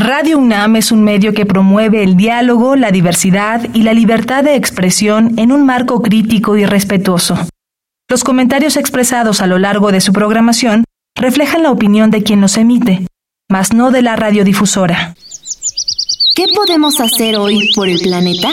Radio 0.00 0.38
UNAM 0.38 0.76
es 0.76 0.92
un 0.92 1.02
medio 1.02 1.32
que 1.34 1.44
promueve 1.44 2.04
el 2.04 2.16
diálogo, 2.16 2.76
la 2.76 2.92
diversidad 2.92 3.66
y 3.74 3.82
la 3.82 3.92
libertad 3.92 4.44
de 4.44 4.54
expresión 4.54 5.36
en 5.40 5.50
un 5.50 5.66
marco 5.66 6.02
crítico 6.02 6.56
y 6.56 6.64
respetuoso. 6.64 7.36
Los 8.08 8.22
comentarios 8.22 8.76
expresados 8.76 9.40
a 9.40 9.48
lo 9.48 9.58
largo 9.58 9.90
de 9.90 10.00
su 10.00 10.12
programación 10.12 10.84
reflejan 11.16 11.64
la 11.64 11.72
opinión 11.72 12.12
de 12.12 12.22
quien 12.22 12.40
los 12.40 12.56
emite, 12.58 13.08
mas 13.50 13.72
no 13.72 13.90
de 13.90 14.02
la 14.02 14.14
radiodifusora. 14.14 15.16
¿Qué 16.36 16.44
podemos 16.54 17.00
hacer 17.00 17.34
hoy 17.34 17.68
por 17.74 17.88
el 17.88 17.98
planeta? 17.98 18.50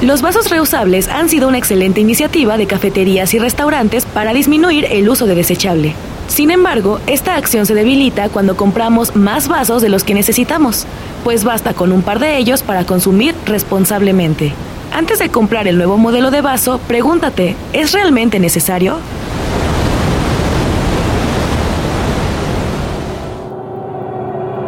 Los 0.00 0.22
vasos 0.22 0.48
reusables 0.48 1.08
han 1.08 1.28
sido 1.28 1.48
una 1.48 1.58
excelente 1.58 2.00
iniciativa 2.00 2.56
de 2.56 2.66
cafeterías 2.66 3.34
y 3.34 3.38
restaurantes 3.38 4.06
para 4.06 4.32
disminuir 4.32 4.86
el 4.86 5.10
uso 5.10 5.26
de 5.26 5.34
desechable. 5.34 5.94
Sin 6.32 6.50
embargo, 6.50 6.98
esta 7.06 7.36
acción 7.36 7.66
se 7.66 7.74
debilita 7.74 8.30
cuando 8.30 8.56
compramos 8.56 9.14
más 9.14 9.48
vasos 9.48 9.82
de 9.82 9.90
los 9.90 10.02
que 10.02 10.14
necesitamos, 10.14 10.86
pues 11.24 11.44
basta 11.44 11.74
con 11.74 11.92
un 11.92 12.00
par 12.00 12.20
de 12.20 12.38
ellos 12.38 12.62
para 12.62 12.86
consumir 12.86 13.34
responsablemente. 13.44 14.54
Antes 14.94 15.18
de 15.18 15.28
comprar 15.28 15.68
el 15.68 15.76
nuevo 15.76 15.98
modelo 15.98 16.30
de 16.30 16.40
vaso, 16.40 16.80
pregúntate, 16.88 17.54
¿es 17.74 17.92
realmente 17.92 18.40
necesario? 18.40 18.96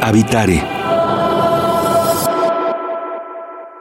Habitare 0.02 0.73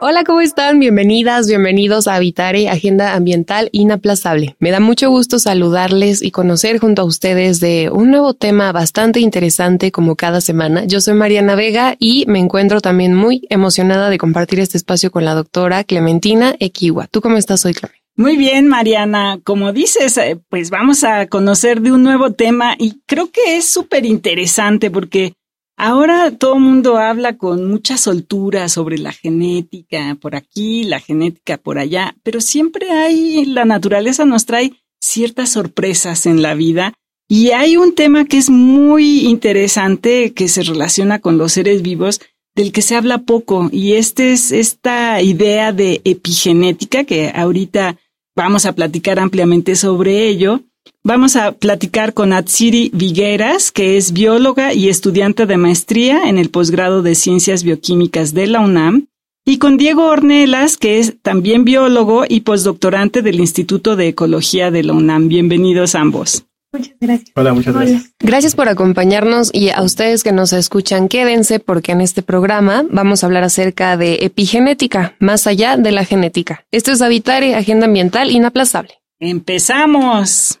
Hola, 0.06 0.22
¿cómo 0.22 0.42
están? 0.42 0.80
Bienvenidas, 0.80 1.48
bienvenidos 1.48 2.08
a 2.08 2.16
Habitare, 2.16 2.68
Agenda 2.68 3.14
Ambiental 3.14 3.70
Inaplazable. 3.72 4.54
Me 4.58 4.70
da 4.70 4.78
mucho 4.78 5.08
gusto 5.08 5.38
saludarles 5.38 6.20
y 6.20 6.30
conocer 6.30 6.78
junto 6.78 7.00
a 7.00 7.06
ustedes 7.06 7.58
de 7.58 7.88
un 7.90 8.10
nuevo 8.10 8.34
tema 8.34 8.70
bastante 8.70 9.20
interesante 9.20 9.92
como 9.92 10.14
cada 10.14 10.42
semana. 10.42 10.84
Yo 10.84 11.00
soy 11.00 11.14
Mariana 11.14 11.54
Vega 11.54 11.96
y 11.98 12.26
me 12.26 12.38
encuentro 12.38 12.82
también 12.82 13.14
muy 13.14 13.46
emocionada 13.48 14.10
de 14.10 14.18
compartir 14.18 14.60
este 14.60 14.76
espacio 14.76 15.10
con 15.10 15.24
la 15.24 15.32
doctora 15.32 15.84
Clementina 15.84 16.54
Equiwa. 16.60 17.06
¿Tú 17.06 17.22
cómo 17.22 17.38
estás 17.38 17.64
hoy, 17.64 17.72
Clementina? 17.72 18.04
Muy 18.14 18.36
bien, 18.36 18.68
Mariana. 18.68 19.40
Como 19.42 19.72
dices, 19.72 20.18
eh, 20.18 20.38
pues 20.50 20.68
vamos 20.68 21.02
a 21.02 21.28
conocer 21.28 21.80
de 21.80 21.92
un 21.92 22.02
nuevo 22.02 22.30
tema 22.30 22.74
y 22.78 23.00
creo 23.06 23.30
que 23.30 23.56
es 23.56 23.64
súper 23.64 24.04
interesante 24.04 24.90
porque 24.90 25.32
Ahora 25.76 26.30
todo 26.30 26.54
el 26.54 26.60
mundo 26.60 26.98
habla 26.98 27.36
con 27.36 27.68
mucha 27.68 27.96
soltura 27.96 28.68
sobre 28.68 28.96
la 28.96 29.12
genética 29.12 30.16
por 30.20 30.36
aquí, 30.36 30.84
la 30.84 31.00
genética 31.00 31.58
por 31.58 31.78
allá, 31.78 32.14
pero 32.22 32.40
siempre 32.40 32.90
hay, 32.90 33.44
la 33.44 33.64
naturaleza 33.64 34.24
nos 34.24 34.46
trae 34.46 34.72
ciertas 35.00 35.50
sorpresas 35.50 36.26
en 36.26 36.42
la 36.42 36.54
vida 36.54 36.94
y 37.28 37.50
hay 37.50 37.76
un 37.76 37.94
tema 37.94 38.24
que 38.24 38.38
es 38.38 38.50
muy 38.50 39.26
interesante 39.26 40.32
que 40.32 40.48
se 40.48 40.62
relaciona 40.62 41.18
con 41.18 41.38
los 41.38 41.52
seres 41.52 41.82
vivos 41.82 42.20
del 42.54 42.70
que 42.70 42.82
se 42.82 42.94
habla 42.94 43.18
poco 43.22 43.68
y 43.72 43.94
este 43.94 44.32
es 44.32 44.52
esta 44.52 45.20
idea 45.22 45.72
de 45.72 46.00
epigenética 46.04 47.04
que 47.04 47.32
ahorita 47.34 47.96
vamos 48.36 48.64
a 48.64 48.74
platicar 48.74 49.18
ampliamente 49.18 49.74
sobre 49.74 50.28
ello 50.28 50.60
Vamos 51.02 51.36
a 51.36 51.52
platicar 51.52 52.14
con 52.14 52.32
Atsiri 52.32 52.90
Vigueras, 52.94 53.70
que 53.70 53.96
es 53.96 54.12
bióloga 54.12 54.72
y 54.72 54.88
estudiante 54.88 55.44
de 55.44 55.58
maestría 55.58 56.28
en 56.28 56.38
el 56.38 56.50
posgrado 56.50 57.02
de 57.02 57.14
Ciencias 57.14 57.62
Bioquímicas 57.62 58.32
de 58.32 58.46
la 58.46 58.60
UNAM, 58.60 59.06
y 59.44 59.58
con 59.58 59.76
Diego 59.76 60.06
Ornelas, 60.06 60.78
que 60.78 60.98
es 60.98 61.20
también 61.20 61.64
biólogo 61.64 62.24
y 62.26 62.40
postdoctorante 62.40 63.20
del 63.20 63.40
Instituto 63.40 63.96
de 63.96 64.08
Ecología 64.08 64.70
de 64.70 64.82
la 64.82 64.94
UNAM. 64.94 65.28
Bienvenidos 65.28 65.94
ambos. 65.94 66.46
Muchas 66.72 66.94
gracias. 66.98 67.30
Hola, 67.36 67.52
muchas 67.52 67.74
gracias. 67.74 68.14
Gracias 68.18 68.54
por 68.54 68.68
acompañarnos 68.68 69.50
y 69.52 69.68
a 69.68 69.82
ustedes 69.82 70.24
que 70.24 70.32
nos 70.32 70.54
escuchan, 70.54 71.08
quédense 71.08 71.60
porque 71.60 71.92
en 71.92 72.00
este 72.00 72.22
programa 72.22 72.84
vamos 72.90 73.22
a 73.22 73.26
hablar 73.26 73.44
acerca 73.44 73.96
de 73.98 74.24
epigenética, 74.24 75.14
más 75.20 75.46
allá 75.46 75.76
de 75.76 75.92
la 75.92 76.04
genética. 76.04 76.64
Esto 76.72 76.92
es 76.92 77.02
Habitare, 77.02 77.54
Agenda 77.54 77.84
Ambiental 77.84 78.30
Inaplazable. 78.30 78.94
¡Empezamos! 79.20 80.60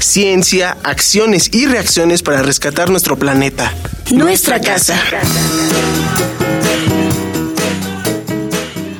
Ciencia, 0.00 0.76
acciones 0.82 1.50
y 1.52 1.66
reacciones 1.66 2.22
para 2.22 2.42
rescatar 2.42 2.90
nuestro 2.90 3.18
planeta. 3.18 3.72
Nuestra 4.10 4.60
casa. 4.60 4.98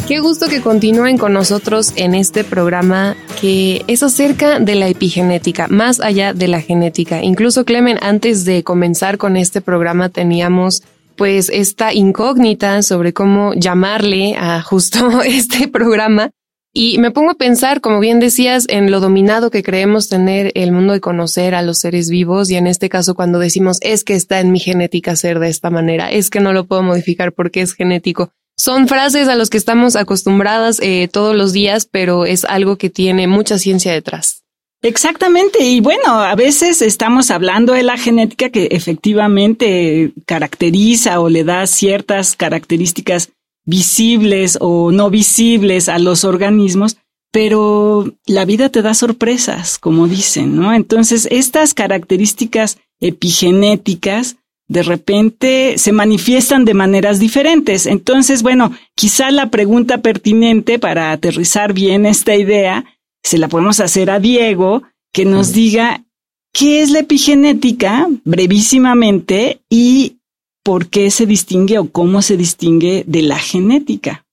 Qué 0.06 0.18
gusto 0.20 0.48
que 0.48 0.60
continúen 0.60 1.18
con 1.18 1.32
nosotros 1.32 1.92
en 1.96 2.14
este 2.14 2.44
programa 2.44 3.16
que 3.40 3.84
es 3.86 4.02
acerca 4.02 4.60
de 4.60 4.74
la 4.74 4.88
epigenética, 4.88 5.68
más 5.68 6.00
allá 6.00 6.34
de 6.34 6.48
la 6.48 6.60
genética. 6.60 7.22
Incluso 7.22 7.64
Clemen, 7.64 7.98
antes 8.02 8.44
de 8.44 8.62
comenzar 8.62 9.16
con 9.16 9.36
este 9.36 9.60
programa 9.60 10.10
teníamos 10.10 10.82
pues 11.16 11.50
esta 11.50 11.94
incógnita 11.94 12.82
sobre 12.82 13.12
cómo 13.12 13.54
llamarle 13.54 14.36
a 14.36 14.60
justo 14.62 15.22
este 15.24 15.68
programa. 15.68 16.30
Y 16.72 16.98
me 16.98 17.10
pongo 17.10 17.32
a 17.32 17.34
pensar, 17.34 17.80
como 17.80 17.98
bien 17.98 18.20
decías, 18.20 18.66
en 18.68 18.92
lo 18.92 19.00
dominado 19.00 19.50
que 19.50 19.64
creemos 19.64 20.08
tener 20.08 20.52
el 20.54 20.70
mundo 20.70 20.92
de 20.92 21.00
conocer 21.00 21.56
a 21.56 21.62
los 21.62 21.80
seres 21.80 22.10
vivos 22.10 22.48
y 22.48 22.56
en 22.56 22.68
este 22.68 22.88
caso 22.88 23.16
cuando 23.16 23.40
decimos 23.40 23.78
es 23.80 24.04
que 24.04 24.14
está 24.14 24.38
en 24.38 24.52
mi 24.52 24.60
genética 24.60 25.16
ser 25.16 25.40
de 25.40 25.48
esta 25.48 25.70
manera, 25.70 26.12
es 26.12 26.30
que 26.30 26.38
no 26.38 26.52
lo 26.52 26.66
puedo 26.66 26.82
modificar 26.82 27.32
porque 27.32 27.60
es 27.60 27.72
genético. 27.72 28.32
Son 28.56 28.86
frases 28.86 29.26
a 29.26 29.34
las 29.34 29.50
que 29.50 29.56
estamos 29.56 29.96
acostumbradas 29.96 30.78
eh, 30.80 31.08
todos 31.10 31.34
los 31.34 31.52
días, 31.52 31.88
pero 31.90 32.24
es 32.24 32.44
algo 32.44 32.76
que 32.76 32.90
tiene 32.90 33.26
mucha 33.26 33.58
ciencia 33.58 33.92
detrás. 33.92 34.44
Exactamente, 34.82 35.64
y 35.64 35.80
bueno, 35.80 36.20
a 36.20 36.34
veces 36.36 36.80
estamos 36.82 37.30
hablando 37.30 37.72
de 37.72 37.82
la 37.82 37.98
genética 37.98 38.48
que 38.48 38.68
efectivamente 38.70 40.12
caracteriza 40.24 41.20
o 41.20 41.28
le 41.28 41.44
da 41.44 41.66
ciertas 41.66 42.36
características 42.36 43.30
visibles 43.70 44.58
o 44.60 44.92
no 44.92 45.08
visibles 45.08 45.88
a 45.88 45.98
los 45.98 46.24
organismos, 46.24 46.98
pero 47.32 48.12
la 48.26 48.44
vida 48.44 48.68
te 48.68 48.82
da 48.82 48.92
sorpresas, 48.92 49.78
como 49.78 50.08
dicen, 50.08 50.56
¿no? 50.56 50.74
Entonces, 50.74 51.28
estas 51.30 51.72
características 51.72 52.78
epigenéticas 53.00 54.36
de 54.68 54.82
repente 54.82 55.78
se 55.78 55.92
manifiestan 55.92 56.64
de 56.64 56.74
maneras 56.74 57.18
diferentes. 57.18 57.86
Entonces, 57.86 58.42
bueno, 58.42 58.72
quizá 58.94 59.30
la 59.30 59.50
pregunta 59.50 59.98
pertinente 59.98 60.78
para 60.78 61.10
aterrizar 61.10 61.72
bien 61.72 62.06
esta 62.06 62.36
idea, 62.36 62.84
se 63.22 63.38
la 63.38 63.48
podemos 63.48 63.80
hacer 63.80 64.10
a 64.10 64.20
Diego, 64.20 64.82
que 65.12 65.24
nos 65.24 65.52
diga 65.52 66.04
qué 66.52 66.82
es 66.82 66.90
la 66.90 67.00
epigenética 67.00 68.08
brevísimamente 68.24 69.60
y 69.68 70.19
por 70.62 70.88
qué 70.88 71.10
se 71.10 71.26
distingue 71.26 71.78
o 71.78 71.90
cómo 71.90 72.22
se 72.22 72.36
distingue 72.36 73.04
de 73.06 73.22
la 73.22 73.38
genética. 73.38 74.24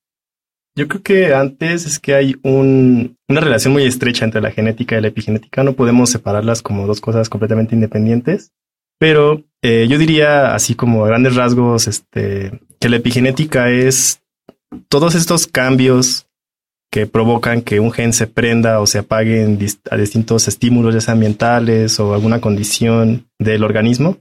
Yo 0.76 0.86
creo 0.86 1.02
que 1.02 1.34
antes 1.34 1.86
es 1.86 1.98
que 1.98 2.14
hay 2.14 2.36
una 2.44 3.40
relación 3.40 3.72
muy 3.72 3.82
estrecha 3.82 4.24
entre 4.24 4.40
la 4.40 4.52
genética 4.52 4.96
y 4.96 5.00
la 5.00 5.08
epigenética. 5.08 5.64
No 5.64 5.72
podemos 5.72 6.10
separarlas 6.10 6.62
como 6.62 6.86
dos 6.86 7.00
cosas 7.00 7.28
completamente 7.28 7.74
independientes. 7.74 8.52
Pero 8.98 9.42
eh, 9.62 9.86
yo 9.88 9.98
diría, 9.98 10.54
así 10.54 10.74
como 10.74 11.04
a 11.04 11.08
grandes 11.08 11.34
rasgos, 11.34 11.88
este, 11.88 12.60
que 12.80 12.88
la 12.88 12.96
epigenética 12.96 13.70
es 13.70 14.22
todos 14.88 15.14
estos 15.14 15.46
cambios 15.46 16.26
que 16.90 17.06
provocan 17.06 17.62
que 17.62 17.80
un 17.80 17.92
gen 17.92 18.12
se 18.12 18.26
prenda 18.26 18.80
o 18.80 18.86
se 18.86 18.98
apague 18.98 19.58
a 19.90 19.96
distintos 19.96 20.48
estímulos, 20.48 21.08
ambientales 21.08 22.00
o 22.00 22.14
alguna 22.14 22.40
condición 22.40 23.28
del 23.38 23.62
organismo, 23.62 24.18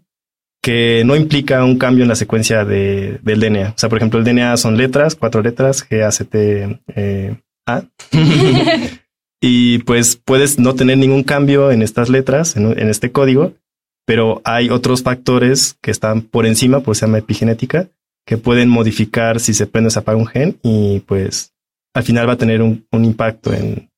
que 0.62 1.04
no 1.06 1.15
implica 1.15 1.63
un 1.63 1.77
cambio 1.77 2.04
en 2.04 2.09
la 2.09 2.15
secuencia 2.15 2.65
de, 2.65 3.19
del 3.21 3.39
DNA. 3.39 3.69
O 3.69 3.77
sea, 3.77 3.89
por 3.89 3.98
ejemplo, 3.98 4.19
el 4.19 4.25
DNA 4.25 4.57
son 4.57 4.77
letras, 4.77 5.15
cuatro 5.15 5.42
letras, 5.42 5.88
G, 5.88 6.04
A, 6.04 6.12
C, 6.12 6.25
T, 6.25 6.81
eh, 6.95 7.36
A. 7.65 7.83
y 9.42 9.80
pues 9.80 10.15
puedes 10.18 10.59
no 10.59 10.75
tener 10.75 10.98
ningún 10.98 11.24
cambio 11.24 11.71
en 11.71 11.81
estas 11.81 12.09
letras, 12.09 12.56
en 12.56 12.89
este 12.89 13.12
código, 13.12 13.54
pero 14.06 14.42
hay 14.45 14.69
otros 14.69 15.04
factores 15.04 15.77
que 15.81 15.92
están 15.92 16.21
por 16.21 16.45
encima, 16.45 16.80
pues 16.80 17.00
se 17.00 17.06
llama 17.06 17.18
epigenética, 17.18 17.89
que 18.25 18.38
pueden 18.38 18.69
modificar 18.69 19.39
si 19.39 19.54
se 19.54 19.68
prende 19.68 19.88
o 19.88 19.92
se 19.92 20.00
apaga 20.00 20.18
un 20.18 20.27
gen 20.27 20.57
y 20.63 21.01
pues 21.01 21.54
al 21.94 22.04
final 22.04 22.27
va 22.27 22.33
a 22.33 22.38
tener 22.38 22.62
un, 22.62 22.86
impacto 22.92 23.54
en, 23.54 23.89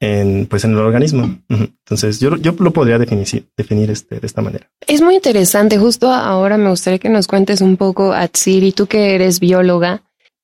en, 0.00 0.46
pues 0.46 0.64
en 0.64 0.72
el 0.72 0.78
organismo. 0.78 1.38
Entonces 1.48 2.18
yo, 2.18 2.36
yo 2.36 2.54
lo 2.58 2.72
podría 2.72 2.98
definir, 2.98 3.46
definir 3.56 3.90
este, 3.90 4.18
de 4.18 4.26
esta 4.26 4.42
manera. 4.42 4.68
Es 4.86 5.02
muy 5.02 5.14
interesante. 5.14 5.78
Justo 5.78 6.10
ahora 6.10 6.56
me 6.56 6.70
gustaría 6.70 6.98
que 6.98 7.10
nos 7.10 7.28
cuentes 7.28 7.60
un 7.60 7.76
poco, 7.76 8.12
Atsiri, 8.12 8.72
tú 8.72 8.86
que 8.86 9.14
eres 9.14 9.38
bióloga, 9.38 10.02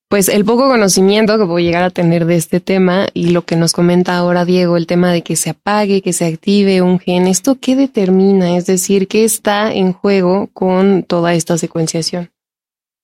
pues 0.09 0.29
el 0.29 0.45
poco 0.45 0.69
conocimiento 0.69 1.37
que 1.37 1.45
puedo 1.45 1.59
llegar 1.59 1.83
a 1.83 1.89
tener 1.89 2.25
de 2.25 2.35
este 2.35 2.61
tema 2.61 3.07
y 3.13 3.31
lo 3.31 3.41
que 3.41 3.57
nos 3.57 3.73
comenta 3.73 4.15
ahora 4.15 4.45
Diego, 4.45 4.77
el 4.77 4.87
tema 4.87 5.11
de 5.11 5.21
que 5.21 5.35
se 5.35 5.49
apague, 5.49 6.01
que 6.01 6.13
se 6.13 6.25
active 6.25 6.81
un 6.81 6.99
gen, 6.99 7.27
¿esto 7.27 7.57
qué 7.59 7.75
determina? 7.75 8.55
Es 8.55 8.67
decir, 8.67 9.09
¿qué 9.09 9.25
está 9.25 9.73
en 9.73 9.91
juego 9.91 10.49
con 10.53 11.03
toda 11.03 11.33
esta 11.33 11.57
secuenciación? 11.57 12.29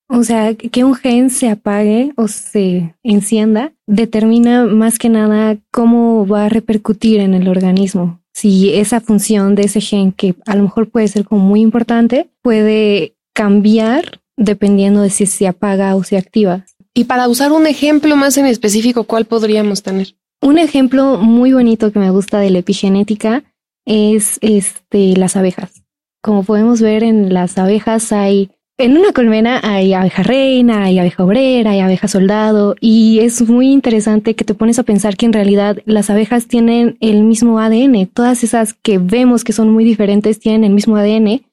O 0.09 0.23
sea, 0.23 0.53
que 0.53 0.83
un 0.83 0.95
gen 0.95 1.29
se 1.29 1.50
apague 1.50 2.13
o 2.17 2.27
se 2.27 2.95
encienda 3.03 3.73
determina 3.88 4.65
más 4.65 5.00
que 5.00 5.09
nada 5.09 5.57
cómo 5.71 6.27
va 6.27 6.45
a 6.45 6.50
repercutir 6.50 7.19
en 7.19 7.33
el 7.33 7.47
organismo. 7.47 8.21
Si 8.33 8.73
esa 8.73 9.00
función 9.00 9.55
de 9.55 9.63
ese 9.63 9.81
gen, 9.81 10.11
que 10.11 10.35
a 10.45 10.55
lo 10.55 10.63
mejor 10.63 10.89
puede 10.89 11.07
ser 11.07 11.25
como 11.25 11.45
muy 11.45 11.61
importante, 11.61 12.29
puede 12.41 13.15
cambiar 13.33 14.21
dependiendo 14.38 15.01
de 15.01 15.09
si 15.09 15.25
se 15.25 15.47
apaga 15.47 15.95
o 15.95 16.03
se 16.03 16.17
activa. 16.17 16.65
Y 16.94 17.05
para 17.05 17.27
usar 17.27 17.51
un 17.51 17.65
ejemplo 17.67 18.15
más 18.15 18.38
en 18.38 18.45
específico, 18.45 19.05
¿cuál 19.05 19.25
podríamos 19.25 19.83
tener? 19.83 20.15
Un 20.41 20.57
ejemplo 20.57 21.17
muy 21.17 21.53
bonito 21.53 21.91
que 21.91 22.00
me 22.00 22.09
gusta 22.09 22.39
de 22.39 22.50
la 22.50 22.59
epigenética 22.59 23.44
es 23.85 24.38
este, 24.41 25.15
las 25.15 25.35
abejas. 25.35 25.83
Como 26.21 26.44
podemos 26.44 26.81
ver 26.81 27.03
en 27.03 27.33
las 27.33 27.57
abejas 27.57 28.11
hay, 28.11 28.51
en 28.78 28.98
una 28.98 29.14
colmena 29.14 29.60
hay 29.64 29.94
abeja 29.94 30.24
reina, 30.24 30.86
hay 30.86 30.98
abeja 30.98 31.24
obrera, 31.24 31.72
hay 31.72 31.80
abeja 31.80 32.08
soldado 32.08 32.75
y 32.80 33.20
es 33.20 33.48
muy 33.48 33.72
interesante 33.72 34.36
que 34.36 34.46
te 34.46 34.56
pones 34.56 34.80
a 34.80 34.84
pensar 34.84 35.16
que 35.16 35.25
en 35.25 35.34
realidad 35.34 35.78
las 35.86 36.10
abejas 36.10 36.48
tienen 36.48 36.98
el 37.00 37.24
mismo 37.24 37.60
ADN. 37.60 38.08
Todas 38.08 38.44
esas 38.44 38.74
que 38.74 38.98
vemos 38.98 39.44
que 39.44 39.54
son 39.54 39.70
muy 39.70 39.84
diferentes 39.84 40.40
tienen 40.40 40.64
el 40.64 40.74
mismo 40.74 40.98
ADN 40.98 41.46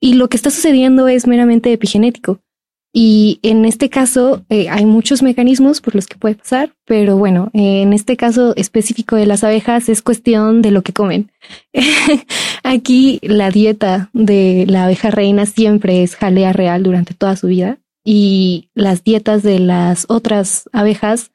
y 0.00 0.14
lo 0.14 0.28
que 0.28 0.36
está 0.36 0.50
sucediendo 0.50 1.08
es 1.08 1.26
meramente 1.26 1.72
epigenético. 1.72 2.40
Y 2.92 3.38
en 3.42 3.64
este 3.64 3.90
caso 3.90 4.44
eh, 4.48 4.68
hay 4.70 4.86
muchos 4.86 5.22
mecanismos 5.22 5.80
por 5.80 5.94
los 5.94 6.06
que 6.06 6.16
puede 6.16 6.36
pasar, 6.36 6.74
pero 6.86 7.16
bueno, 7.16 7.50
eh, 7.52 7.82
en 7.82 7.92
este 7.92 8.16
caso 8.16 8.54
específico 8.56 9.16
de 9.16 9.26
las 9.26 9.44
abejas 9.44 9.88
es 9.88 10.02
cuestión 10.02 10.62
de 10.62 10.70
lo 10.70 10.82
que 10.82 10.94
comen. 10.94 11.30
Aquí 12.62 13.18
la 13.22 13.50
dieta 13.50 14.10
de 14.14 14.64
la 14.68 14.84
abeja 14.84 15.10
reina 15.10 15.44
siempre 15.46 16.02
es 16.02 16.16
jalea 16.16 16.52
real 16.52 16.82
durante 16.82 17.14
toda 17.14 17.36
su 17.36 17.48
vida 17.48 17.78
y 18.04 18.70
las 18.74 19.04
dietas 19.04 19.42
de 19.42 19.58
las 19.58 20.06
otras 20.08 20.68
abejas 20.72 21.30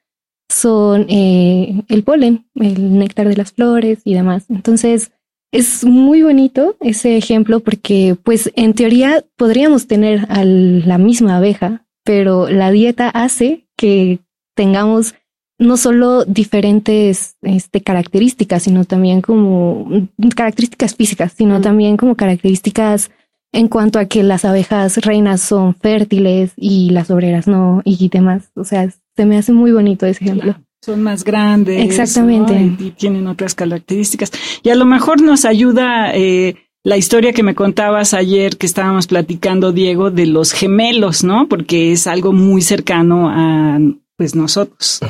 son 0.48 1.06
eh, 1.08 1.82
el 1.88 2.02
polen, 2.02 2.46
el 2.56 2.98
néctar 2.98 3.28
de 3.28 3.36
las 3.36 3.52
flores 3.52 4.00
y 4.04 4.14
demás. 4.14 4.46
Entonces, 4.48 5.12
es 5.54 5.84
muy 5.84 6.22
bonito 6.22 6.76
ese 6.80 7.16
ejemplo 7.16 7.60
porque, 7.60 8.16
pues, 8.20 8.50
en 8.56 8.74
teoría 8.74 9.24
podríamos 9.36 9.86
tener 9.86 10.26
a 10.28 10.44
la 10.44 10.98
misma 10.98 11.36
abeja, 11.36 11.86
pero 12.02 12.48
la 12.50 12.72
dieta 12.72 13.08
hace 13.08 13.68
que 13.76 14.18
tengamos 14.56 15.14
no 15.60 15.76
solo 15.76 16.24
diferentes 16.24 17.36
este, 17.42 17.82
características, 17.82 18.64
sino 18.64 18.84
también 18.84 19.20
como 19.20 20.08
características 20.34 20.96
físicas, 20.96 21.32
sino 21.36 21.60
también 21.60 21.96
como 21.96 22.16
características 22.16 23.12
en 23.52 23.68
cuanto 23.68 24.00
a 24.00 24.06
que 24.06 24.24
las 24.24 24.44
abejas 24.44 24.96
reinas 24.96 25.40
son 25.40 25.76
fértiles 25.76 26.50
y 26.56 26.90
las 26.90 27.12
obreras 27.12 27.46
no 27.46 27.80
y 27.84 28.08
demás. 28.08 28.50
O 28.56 28.64
sea, 28.64 28.90
se 29.14 29.24
me 29.24 29.38
hace 29.38 29.52
muy 29.52 29.70
bonito 29.70 30.04
ese 30.04 30.24
ejemplo 30.24 30.56
son 30.84 31.02
más 31.02 31.24
grandes. 31.24 31.82
Exactamente. 31.82 32.54
Y, 32.78 32.90
tienen 32.90 33.26
otras 33.26 33.54
características. 33.54 34.30
Y 34.62 34.68
a 34.68 34.74
lo 34.74 34.84
mejor 34.84 35.22
nos 35.22 35.44
ayuda 35.44 36.14
eh, 36.14 36.56
la 36.82 36.96
historia 36.96 37.32
que 37.32 37.42
me 37.42 37.54
contabas 37.54 38.12
ayer 38.12 38.58
que 38.58 38.66
estábamos 38.66 39.06
platicando, 39.06 39.72
Diego, 39.72 40.10
de 40.10 40.26
los 40.26 40.52
gemelos, 40.52 41.24
¿no? 41.24 41.48
Porque 41.48 41.92
es 41.92 42.06
algo 42.06 42.32
muy 42.32 42.60
cercano 42.60 43.30
a 43.30 43.78
pues 44.16 44.34
nosotros. 44.34 45.00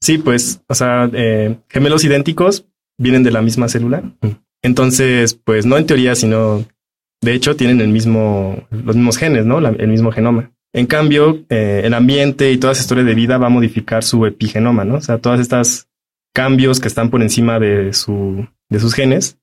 Sí, 0.00 0.18
pues, 0.18 0.60
o 0.68 0.74
sea, 0.74 1.10
eh, 1.12 1.56
gemelos 1.68 2.04
idénticos 2.04 2.66
vienen 2.98 3.22
de 3.22 3.30
la 3.30 3.42
misma 3.42 3.68
célula. 3.68 4.04
Entonces, 4.62 5.34
pues 5.34 5.64
no 5.64 5.78
en 5.78 5.86
teoría, 5.86 6.14
sino 6.14 6.64
de 7.22 7.32
hecho 7.34 7.56
tienen 7.56 7.80
el 7.80 7.88
mismo, 7.88 8.66
los 8.70 8.94
mismos 8.94 9.16
genes, 9.16 9.46
¿no? 9.46 9.58
el 9.58 9.88
mismo 9.88 10.12
genoma. 10.12 10.52
En 10.76 10.84
cambio, 10.84 11.42
eh, 11.48 11.80
el 11.84 11.94
ambiente 11.94 12.52
y 12.52 12.58
toda 12.58 12.74
esa 12.74 12.82
historia 12.82 13.02
de 13.02 13.14
vida 13.14 13.38
va 13.38 13.46
a 13.46 13.50
modificar 13.50 14.04
su 14.04 14.26
epigenoma, 14.26 14.84
¿no? 14.84 14.96
O 14.96 15.00
sea, 15.00 15.16
todas 15.16 15.40
estas 15.40 15.88
cambios 16.34 16.80
que 16.80 16.88
están 16.88 17.08
por 17.08 17.22
encima 17.22 17.58
de 17.58 17.94
su, 17.94 18.46
de 18.68 18.78
sus 18.78 18.92
genes, 18.92 19.38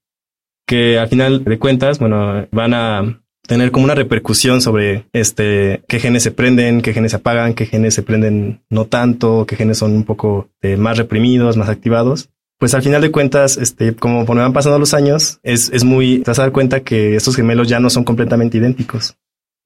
que 0.68 1.00
al 1.00 1.08
final 1.08 1.44
de 1.44 1.58
cuentas, 1.58 1.98
bueno, 1.98 2.48
van 2.52 2.76
a 2.76 3.20
tener 3.48 3.72
como 3.72 3.86
una 3.86 3.96
repercusión 3.96 4.62
sobre 4.62 5.06
este 5.12 5.82
qué 5.88 6.00
genes 6.00 6.22
se 6.22 6.30
prenden, 6.30 6.84
qué 6.84 6.94
genes 6.94 7.14
se 7.14 7.18
apagan, 7.18 7.56
qué 7.56 7.66
genes 7.66 7.96
se 7.96 8.04
prenden 8.04 8.62
no 8.70 8.86
tanto, 8.86 9.48
qué 9.48 9.56
genes 9.56 9.80
son 9.80 9.94
un 9.94 10.04
poco 10.04 10.52
eh, 10.62 10.78
más 10.78 11.00
reprimidos, 11.00 11.58
más 11.58 11.68
activados. 11.68 12.30
Pues 12.60 12.76
al 12.76 12.84
final 12.84 13.02
de 13.02 13.10
cuentas, 13.10 13.58
este, 13.58 13.96
como 13.96 14.24
van 14.24 14.54
pasando 14.54 14.78
los 14.78 14.94
años, 14.94 15.40
es, 15.42 15.72
es 15.74 15.84
muy, 15.84 16.20
te 16.20 16.30
vas 16.30 16.38
a 16.38 16.44
dar 16.44 16.52
cuenta 16.52 16.82
que 16.82 17.16
estos 17.16 17.36
gemelos 17.36 17.68
ya 17.68 17.80
no 17.80 17.90
son 17.90 18.04
completamente 18.04 18.60
idénticos 18.60 19.18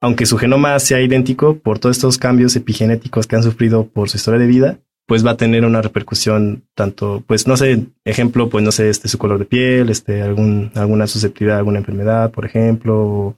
aunque 0.02 0.26
su 0.26 0.38
genoma 0.38 0.78
sea 0.80 1.02
idéntico 1.02 1.58
por 1.60 1.80
todos 1.80 1.98
estos 1.98 2.18
cambios 2.18 2.56
epigenéticos 2.56 3.28
que 3.28 3.36
han 3.36 3.44
sufrido 3.44 3.88
por 3.88 4.10
su 4.10 4.18
historia 4.18 4.40
de 4.40 4.48
vida, 4.48 4.80
pues 5.08 5.26
va 5.26 5.32
a 5.32 5.38
tener 5.38 5.66
una 5.66 5.82
repercusión 5.82 6.66
tanto, 6.76 7.24
pues 7.26 7.48
no 7.48 7.56
sé, 7.56 7.86
ejemplo, 8.04 8.50
pues 8.50 8.64
no 8.64 8.72
sé, 8.72 8.90
este 8.90 9.08
su 9.08 9.18
color 9.18 9.40
de 9.40 9.46
piel, 9.46 9.90
este 9.90 10.22
algún 10.22 10.72
alguna 10.76 11.08
susceptibilidad 11.08 11.56
a 11.56 11.60
alguna 11.60 11.80
enfermedad, 11.80 12.32
por 12.32 12.46
ejemplo, 12.46 13.38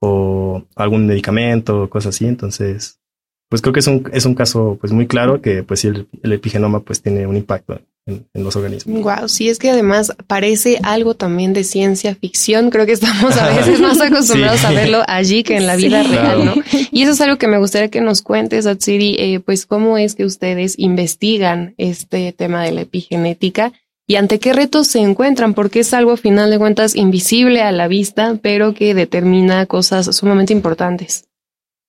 o, 0.00 0.64
algún 0.76 1.06
medicamento, 1.06 1.90
cosas 1.90 2.14
así. 2.14 2.26
Entonces, 2.26 3.00
pues 3.48 3.62
creo 3.62 3.72
que 3.72 3.80
es 3.80 3.86
un, 3.88 4.08
es 4.12 4.26
un 4.26 4.34
caso 4.34 4.78
pues 4.80 4.92
muy 4.92 5.06
claro 5.06 5.40
que 5.42 5.62
pues 5.64 5.84
el, 5.84 6.08
el 6.22 6.32
epigenoma 6.32 6.80
pues 6.80 7.02
tiene 7.02 7.26
un 7.26 7.36
impacto 7.36 7.80
en, 8.06 8.26
los 8.34 8.56
organismos. 8.56 9.02
Wow, 9.02 9.28
sí, 9.28 9.48
es 9.48 9.58
que 9.58 9.70
además 9.70 10.12
parece 10.26 10.80
algo 10.82 11.14
también 11.14 11.52
de 11.52 11.64
ciencia 11.64 12.14
ficción. 12.14 12.70
Creo 12.70 12.86
que 12.86 12.92
estamos 12.92 13.36
a 13.36 13.48
veces 13.48 13.80
más 13.80 14.00
acostumbrados 14.00 14.64
a 14.64 14.70
verlo 14.70 15.02
allí 15.06 15.42
que 15.42 15.56
en 15.56 15.66
la 15.66 15.76
vida 15.76 16.02
real, 16.02 16.44
¿no? 16.44 16.54
Y 16.90 17.02
eso 17.02 17.12
es 17.12 17.20
algo 17.20 17.38
que 17.38 17.48
me 17.48 17.58
gustaría 17.58 17.88
que 17.88 18.00
nos 18.00 18.22
cuentes, 18.22 18.66
Atsiri, 18.66 19.16
eh, 19.18 19.40
pues 19.40 19.66
cómo 19.66 19.98
es 19.98 20.14
que 20.14 20.24
ustedes 20.24 20.78
investigan 20.78 21.74
este 21.78 22.32
tema 22.32 22.64
de 22.64 22.72
la 22.72 22.80
epigenética 22.82 23.72
y 24.06 24.16
ante 24.16 24.40
qué 24.40 24.52
retos 24.52 24.88
se 24.88 24.98
encuentran, 24.98 25.54
porque 25.54 25.80
es 25.80 25.94
algo 25.94 26.12
a 26.12 26.16
final 26.16 26.50
de 26.50 26.58
cuentas 26.58 26.96
invisible 26.96 27.62
a 27.62 27.70
la 27.72 27.88
vista, 27.88 28.38
pero 28.42 28.74
que 28.74 28.94
determina 28.94 29.66
cosas 29.66 30.14
sumamente 30.16 30.52
importantes. 30.52 31.28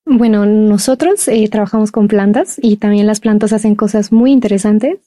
Bueno, 0.06 0.46
nosotros 0.46 1.28
eh, 1.28 1.48
trabajamos 1.50 1.92
con 1.92 2.08
plantas 2.08 2.58
y 2.62 2.76
también 2.78 3.08
las 3.08 3.20
plantas 3.20 3.54
hacen 3.54 3.76
cosas 3.76 4.12
muy 4.12 4.32
interesantes 4.32 5.00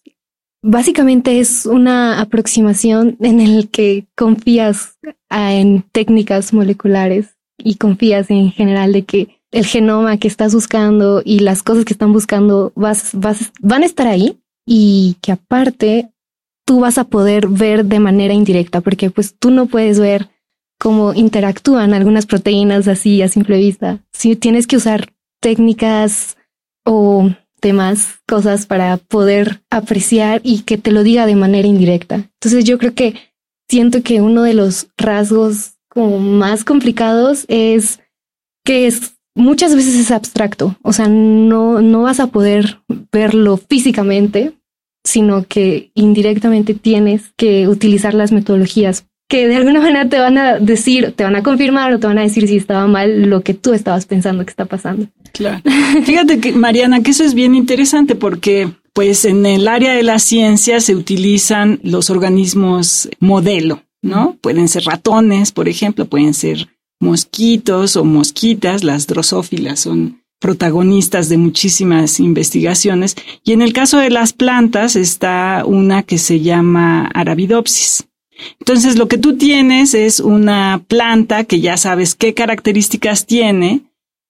Básicamente 0.69 1.39
es 1.39 1.65
una 1.65 2.21
aproximación 2.21 3.17
en 3.21 3.41
el 3.41 3.69
que 3.69 4.09
confías 4.17 4.99
en 5.31 5.83
técnicas 5.93 6.53
moleculares 6.53 7.37
y 7.57 7.77
confías 7.77 8.33
en 8.33 8.51
general 8.51 8.93
de 8.93 9.05
que 9.05 9.39
el 9.53 9.65
genoma 9.65 10.17
que 10.17 10.27
estás 10.27 10.53
buscando 10.53 11.23
y 11.25 11.39
las 11.39 11.63
cosas 11.63 11.85
que 11.85 11.93
están 11.93 12.13
buscando 12.13 12.73
vas, 12.75 13.13
vas, 13.15 13.53
van 13.61 13.85
a 13.85 13.87
estar 13.87 14.09
ahí 14.09 14.41
y 14.67 15.19
que 15.23 15.31
aparte 15.31 16.11
tú 16.67 16.81
vas 16.81 16.99
a 16.99 17.05
poder 17.05 17.47
ver 17.47 17.85
de 17.85 18.01
manera 18.01 18.35
indirecta 18.35 18.81
porque 18.81 19.09
pues 19.09 19.37
tú 19.39 19.53
no 19.53 19.67
puedes 19.67 20.01
ver 20.01 20.31
cómo 20.81 21.15
interactúan 21.15 21.95
algunas 21.95 22.27
proteínas 22.27 22.89
así 22.89 23.23
a 23.23 23.29
simple 23.29 23.59
vista. 23.59 24.01
Si 24.13 24.35
tienes 24.35 24.67
que 24.67 24.79
usar 24.79 25.13
técnicas 25.41 26.37
o 26.85 27.31
más 27.73 28.21
cosas 28.27 28.67
para 28.67 28.97
poder 28.97 29.63
apreciar 29.71 30.41
y 30.45 30.61
que 30.61 30.79
te 30.79 30.93
lo 30.93 31.03
diga 31.03 31.27
de 31.27 31.37
manera 31.37 31.67
indirecta. 31.67 32.29
Entonces 32.35 32.65
yo 32.65 32.79
creo 32.79 32.95
que 32.95 33.15
siento 33.69 34.03
que 34.03 34.21
uno 34.21 34.43
de 34.43 34.55
los 34.55 34.89
rasgos 34.97 35.75
como 35.89 36.19
más 36.19 36.65
complicados 36.65 37.45
es 37.49 38.01
que 38.65 38.87
es 38.87 39.17
muchas 39.35 39.75
veces 39.77 39.95
es 39.97 40.11
abstracto, 40.11 40.77
o 40.83 40.93
sea, 40.93 41.09
no, 41.09 41.83
no 41.83 42.03
vas 42.03 42.21
a 42.21 42.29
poder 42.29 42.81
verlo 43.13 43.59
físicamente, 43.59 44.55
sino 45.05 45.45
que 45.47 45.91
indirectamente 45.95 46.75
tienes 46.75 47.33
que 47.37 47.69
utilizar 47.69 48.15
las 48.15 48.33
metodologías 48.33 49.07
que 49.29 49.49
de 49.49 49.57
alguna 49.57 49.81
manera 49.81 50.09
te 50.09 50.19
van 50.19 50.39
a 50.39 50.59
decir, 50.59 51.13
te 51.17 51.25
van 51.25 51.37
a 51.37 51.43
confirmar 51.43 51.93
o 51.93 51.99
te 51.99 52.07
van 52.07 52.19
a 52.19 52.23
decir 52.23 52.47
si 52.47 52.57
estaba 52.57 52.87
mal 52.87 53.29
lo 53.29 53.43
que 53.43 53.55
tú 53.55 53.73
estabas 53.73 54.07
pensando 54.07 54.45
que 54.45 54.51
está 54.51 54.67
pasando. 54.67 55.09
Claro. 55.33 55.63
Fíjate 56.05 56.39
que, 56.41 56.53
Mariana, 56.53 57.03
que 57.03 57.11
eso 57.11 57.25
es 57.25 57.35
bien 57.35 57.55
interesante 57.55 58.15
porque 58.15 58.71
pues 58.93 59.25
en 59.25 59.45
el 59.45 59.69
área 59.69 59.93
de 59.93 60.03
la 60.03 60.19
ciencia 60.19 60.81
se 60.81 60.95
utilizan 60.95 61.81
los 61.83 62.09
organismos 62.09 63.11
modelo, 63.21 63.83
¿no? 64.01 64.39
Pueden 64.41 64.69
ser 64.69 64.85
ratones, 64.85 65.53
por 65.53 65.69
ejemplo, 65.69 66.07
pueden 66.07 66.33
ser 66.33 66.69
mosquitos 66.99 67.97
o 67.97 68.05
mosquitas, 68.05 68.85
las 68.85 69.07
drosófilas 69.07 69.81
son 69.81 70.23
protagonistas 70.41 71.29
de 71.29 71.37
muchísimas 71.39 72.21
investigaciones. 72.21 73.17
Y 73.45 73.53
en 73.53 73.63
el 73.63 73.73
caso 73.73 73.99
de 73.99 74.11
las 74.11 74.33
plantas 74.33 74.97
está 74.97 75.65
una 75.67 76.03
que 76.03 76.19
se 76.19 76.41
llama 76.41 77.11
Arabidopsis. 77.15 78.07
Entonces, 78.61 78.97
lo 78.97 79.09
que 79.09 79.19
tú 79.19 79.37
tienes 79.37 79.95
es 79.95 80.21
una 80.21 80.83
planta 80.89 81.45
que 81.45 81.61
ya 81.61 81.77
sabes 81.77 82.15
qué 82.15 82.35
características 82.35 83.27
tiene 83.27 83.83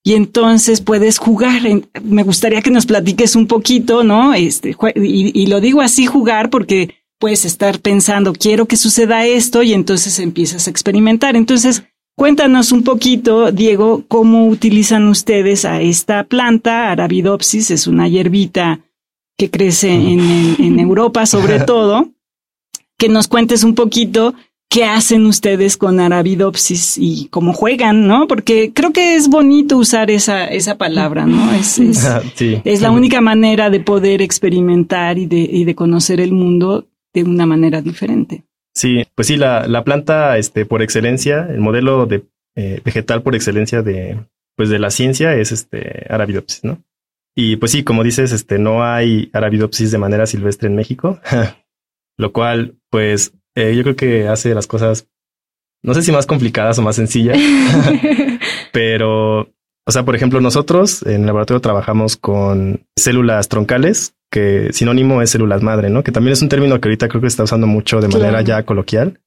y 0.04 0.14
entonces 0.14 0.80
puedes 0.80 1.18
jugar. 1.18 1.62
Me 2.02 2.22
gustaría 2.22 2.62
que 2.62 2.70
nos 2.70 2.86
platiques 2.86 3.34
un 3.34 3.46
poquito, 3.46 4.04
¿no? 4.04 4.34
Este, 4.34 4.76
y, 4.94 5.42
y 5.42 5.46
lo 5.46 5.60
digo 5.60 5.80
así 5.80 6.06
jugar 6.06 6.50
porque 6.50 6.94
puedes 7.18 7.44
estar 7.44 7.80
pensando, 7.80 8.32
quiero 8.32 8.66
que 8.66 8.76
suceda 8.76 9.26
esto 9.26 9.62
y 9.62 9.72
entonces 9.72 10.18
empiezas 10.18 10.66
a 10.66 10.70
experimentar. 10.70 11.36
Entonces, 11.36 11.84
cuéntanos 12.16 12.72
un 12.72 12.84
poquito, 12.84 13.52
Diego, 13.52 14.04
cómo 14.08 14.46
utilizan 14.46 15.08
ustedes 15.08 15.64
a 15.64 15.80
esta 15.80 16.24
planta, 16.24 16.90
Arabidopsis, 16.90 17.70
es 17.70 17.86
una 17.86 18.08
hierbita 18.08 18.80
que 19.38 19.50
crece 19.50 19.92
en, 19.92 20.56
en 20.58 20.78
Europa 20.78 21.26
sobre 21.26 21.60
todo, 21.64 22.10
que 22.98 23.08
nos 23.08 23.28
cuentes 23.28 23.64
un 23.64 23.74
poquito 23.74 24.34
qué 24.68 24.84
hacen 24.84 25.26
ustedes 25.26 25.76
con 25.76 26.00
Arabidopsis 26.00 26.98
y 26.98 27.28
cómo 27.30 27.52
juegan, 27.52 28.06
¿no? 28.06 28.26
Porque 28.26 28.72
creo 28.74 28.92
que 28.92 29.14
es 29.14 29.28
bonito 29.28 29.76
usar 29.76 30.10
esa, 30.10 30.46
esa 30.46 30.76
palabra, 30.76 31.26
¿no? 31.26 31.52
Es, 31.52 31.78
es, 31.78 32.06
es 32.40 32.80
la 32.80 32.90
única 32.90 33.20
manera 33.20 33.70
de 33.70 33.80
poder 33.80 34.22
experimentar 34.22 35.18
y 35.18 35.26
de, 35.26 35.38
y 35.38 35.64
de 35.64 35.74
conocer 35.74 36.20
el 36.20 36.32
mundo 36.32 36.86
de 37.14 37.22
una 37.22 37.46
manera 37.46 37.80
diferente. 37.80 38.44
Sí, 38.74 39.04
pues 39.14 39.28
sí, 39.28 39.36
la, 39.36 39.66
la 39.66 39.84
planta, 39.84 40.36
este, 40.36 40.66
por 40.66 40.82
excelencia, 40.82 41.46
el 41.48 41.60
modelo 41.60 42.04
de 42.04 42.24
eh, 42.56 42.80
vegetal 42.84 43.22
por 43.22 43.34
excelencia 43.34 43.82
de, 43.82 44.18
pues 44.54 44.68
de 44.68 44.78
la 44.78 44.90
ciencia 44.90 45.34
es 45.34 45.52
este 45.52 46.06
Arabidopsis, 46.10 46.64
¿no? 46.64 46.82
Y 47.34 47.56
pues 47.56 47.72
sí, 47.72 47.84
como 47.84 48.02
dices, 48.02 48.32
este, 48.32 48.58
no 48.58 48.84
hay 48.84 49.30
Arabidopsis 49.32 49.90
de 49.90 49.98
manera 49.98 50.26
silvestre 50.26 50.68
en 50.68 50.74
México, 50.74 51.20
lo 52.16 52.32
cual, 52.32 52.76
pues, 52.90 53.32
eh, 53.54 53.74
yo 53.74 53.82
creo 53.82 53.96
que 53.96 54.28
hace 54.28 54.54
las 54.54 54.66
cosas, 54.66 55.08
no 55.82 55.94
sé 55.94 56.02
si 56.02 56.12
más 56.12 56.26
complicadas 56.26 56.78
o 56.78 56.82
más 56.82 56.96
sencillas, 56.96 57.38
pero, 58.72 59.40
o 59.40 59.92
sea, 59.92 60.04
por 60.04 60.16
ejemplo, 60.16 60.40
nosotros 60.40 61.02
en 61.02 61.20
el 61.20 61.26
laboratorio 61.26 61.60
trabajamos 61.60 62.16
con 62.16 62.86
células 62.96 63.48
troncales, 63.48 64.14
que 64.30 64.72
sinónimo 64.72 65.22
es 65.22 65.30
células 65.30 65.62
madre, 65.62 65.90
¿no? 65.90 66.02
Que 66.02 66.12
también 66.12 66.32
es 66.32 66.42
un 66.42 66.48
término 66.48 66.80
que 66.80 66.88
ahorita 66.88 67.08
creo 67.08 67.20
que 67.20 67.30
se 67.30 67.34
está 67.34 67.44
usando 67.44 67.66
mucho 67.66 68.00
de 68.00 68.08
manera 68.08 68.42
ya 68.42 68.64
coloquial. 68.64 69.20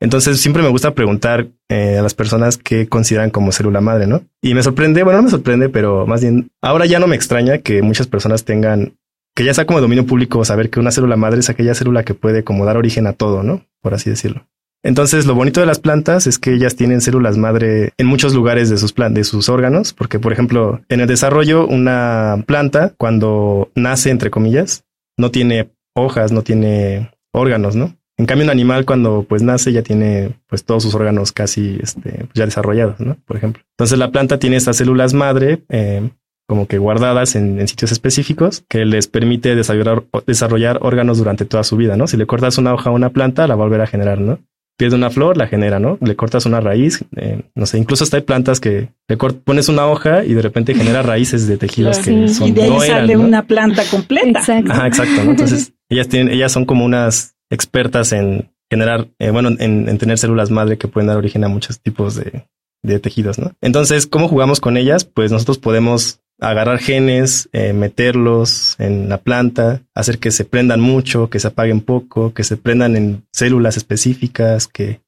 Entonces 0.00 0.40
siempre 0.40 0.62
me 0.62 0.68
gusta 0.68 0.94
preguntar 0.94 1.48
eh, 1.68 1.98
a 1.98 2.02
las 2.02 2.14
personas 2.14 2.58
qué 2.58 2.88
consideran 2.88 3.30
como 3.30 3.52
célula 3.52 3.80
madre, 3.80 4.06
¿no? 4.06 4.22
Y 4.42 4.54
me 4.54 4.62
sorprende, 4.62 5.02
bueno, 5.02 5.18
no 5.18 5.24
me 5.24 5.30
sorprende, 5.30 5.68
pero 5.68 6.06
más 6.06 6.20
bien 6.20 6.50
ahora 6.60 6.86
ya 6.86 6.98
no 6.98 7.06
me 7.06 7.16
extraña 7.16 7.58
que 7.58 7.82
muchas 7.82 8.06
personas 8.06 8.44
tengan 8.44 8.94
que 9.34 9.44
ya 9.44 9.54
sea 9.54 9.66
como 9.66 9.80
dominio 9.80 10.06
público 10.06 10.44
saber 10.44 10.70
que 10.70 10.80
una 10.80 10.90
célula 10.90 11.16
madre 11.16 11.40
es 11.40 11.50
aquella 11.50 11.74
célula 11.74 12.04
que 12.04 12.14
puede 12.14 12.44
como 12.44 12.64
dar 12.64 12.76
origen 12.76 13.06
a 13.06 13.12
todo, 13.12 13.42
¿no? 13.42 13.64
Por 13.82 13.94
así 13.94 14.10
decirlo. 14.10 14.46
Entonces, 14.84 15.24
lo 15.24 15.34
bonito 15.34 15.60
de 15.60 15.66
las 15.66 15.78
plantas 15.78 16.26
es 16.26 16.38
que 16.38 16.52
ellas 16.52 16.76
tienen 16.76 17.00
células 17.00 17.38
madre 17.38 17.94
en 17.96 18.06
muchos 18.06 18.34
lugares 18.34 18.68
de 18.68 18.76
sus 18.76 18.92
plan 18.92 19.14
de 19.14 19.24
sus 19.24 19.48
órganos, 19.48 19.94
porque 19.94 20.18
por 20.18 20.32
ejemplo, 20.32 20.82
en 20.90 21.00
el 21.00 21.06
desarrollo 21.06 21.66
una 21.66 22.44
planta 22.46 22.92
cuando 22.98 23.70
nace 23.74 24.10
entre 24.10 24.30
comillas 24.30 24.84
no 25.16 25.30
tiene 25.30 25.70
hojas, 25.94 26.32
no 26.32 26.42
tiene 26.42 27.10
órganos, 27.32 27.76
¿no? 27.76 27.96
En 28.16 28.26
cambio, 28.26 28.44
un 28.44 28.50
animal 28.50 28.84
cuando 28.84 29.24
pues 29.26 29.42
nace 29.42 29.72
ya 29.72 29.82
tiene 29.82 30.38
pues 30.46 30.64
todos 30.64 30.82
sus 30.82 30.94
órganos 30.94 31.32
casi 31.32 31.78
este, 31.82 32.26
ya 32.34 32.44
desarrollados, 32.44 33.00
¿no? 33.00 33.16
Por 33.24 33.38
ejemplo. 33.38 33.62
Entonces 33.70 33.98
la 33.98 34.12
planta 34.12 34.38
tiene 34.38 34.56
estas 34.56 34.76
células 34.76 35.14
madre 35.14 35.64
eh, 35.70 36.10
como 36.46 36.66
que 36.66 36.78
guardadas 36.78 37.36
en, 37.36 37.66
sitios 37.66 37.92
específicos 37.92 38.64
que 38.68 38.84
les 38.84 39.08
permite 39.08 39.54
desarrollar, 39.54 40.04
desarrollar 40.26 40.78
órganos 40.82 41.18
durante 41.18 41.44
toda 41.44 41.64
su 41.64 41.76
vida, 41.76 41.96
¿no? 41.96 42.06
Si 42.06 42.16
le 42.16 42.26
cortas 42.26 42.58
una 42.58 42.74
hoja 42.74 42.90
a 42.90 42.92
una 42.92 43.10
planta, 43.10 43.46
la 43.46 43.54
va 43.54 43.64
a 43.64 43.66
volver 43.66 43.80
a 43.80 43.86
generar, 43.86 44.20
¿no? 44.20 44.38
Pierde 44.76 44.96
una 44.96 45.08
flor, 45.10 45.36
la 45.36 45.46
genera, 45.46 45.78
¿no? 45.78 45.98
Le 46.00 46.16
cortas 46.16 46.46
una 46.46 46.60
raíz, 46.60 47.04
eh, 47.16 47.42
no 47.54 47.64
sé, 47.64 47.78
incluso 47.78 48.04
hasta 48.04 48.16
hay 48.16 48.24
plantas 48.24 48.60
que 48.60 48.88
le 49.08 49.16
pones 49.16 49.68
una 49.68 49.86
hoja 49.86 50.24
y 50.24 50.34
de 50.34 50.42
repente 50.42 50.74
genera 50.74 51.02
raíces 51.02 51.46
de 51.46 51.56
tejidos 51.56 51.98
que 52.00 52.28
son 52.28 52.48
y 52.48 52.52
de 52.52 52.64
ahí 52.64 52.80
sale 52.80 53.16
una 53.16 53.46
planta 53.46 53.84
completa. 53.90 54.40
Exacto. 54.40 54.72
Ajá, 54.72 54.86
exacto. 54.86 55.20
Entonces, 55.22 55.72
ellas 55.88 56.08
tienen, 56.08 56.32
ellas 56.34 56.52
son 56.52 56.64
como 56.64 56.84
unas 56.84 57.36
expertas 57.50 58.12
en 58.12 58.50
generar, 58.68 59.06
eh, 59.20 59.30
bueno, 59.30 59.50
en, 59.50 59.88
en, 59.88 59.98
tener 59.98 60.18
células 60.18 60.50
madre 60.50 60.76
que 60.76 60.88
pueden 60.88 61.06
dar 61.06 61.16
origen 61.16 61.44
a 61.44 61.48
muchos 61.48 61.80
tipos 61.80 62.16
de, 62.16 62.44
de 62.82 62.98
tejidos, 62.98 63.38
¿no? 63.38 63.52
Entonces, 63.60 64.06
¿cómo 64.06 64.28
jugamos 64.28 64.60
con 64.60 64.76
ellas? 64.76 65.04
Pues 65.04 65.30
nosotros 65.30 65.58
podemos 65.58 66.20
agarrar 66.40 66.78
genes, 66.78 67.48
eh, 67.52 67.72
meterlos 67.72 68.74
en 68.78 69.08
la 69.08 69.18
planta, 69.18 69.82
hacer 69.94 70.18
que 70.18 70.30
se 70.30 70.44
prendan 70.44 70.80
mucho, 70.80 71.30
que 71.30 71.38
se 71.40 71.48
apaguen 71.48 71.80
poco, 71.80 72.34
que 72.34 72.44
se 72.44 72.56
prendan 72.56 72.96
en 72.96 73.24
células 73.32 73.76
específicas, 73.76 74.66
que 74.66 75.00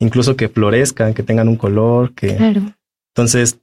incluso 0.00 0.36
que 0.36 0.48
florezcan, 0.48 1.14
que 1.14 1.22
tengan 1.22 1.48
un 1.48 1.56
color, 1.56 2.14
que... 2.14 2.36
Claro. 2.36 2.74
Entonces, 3.14 3.60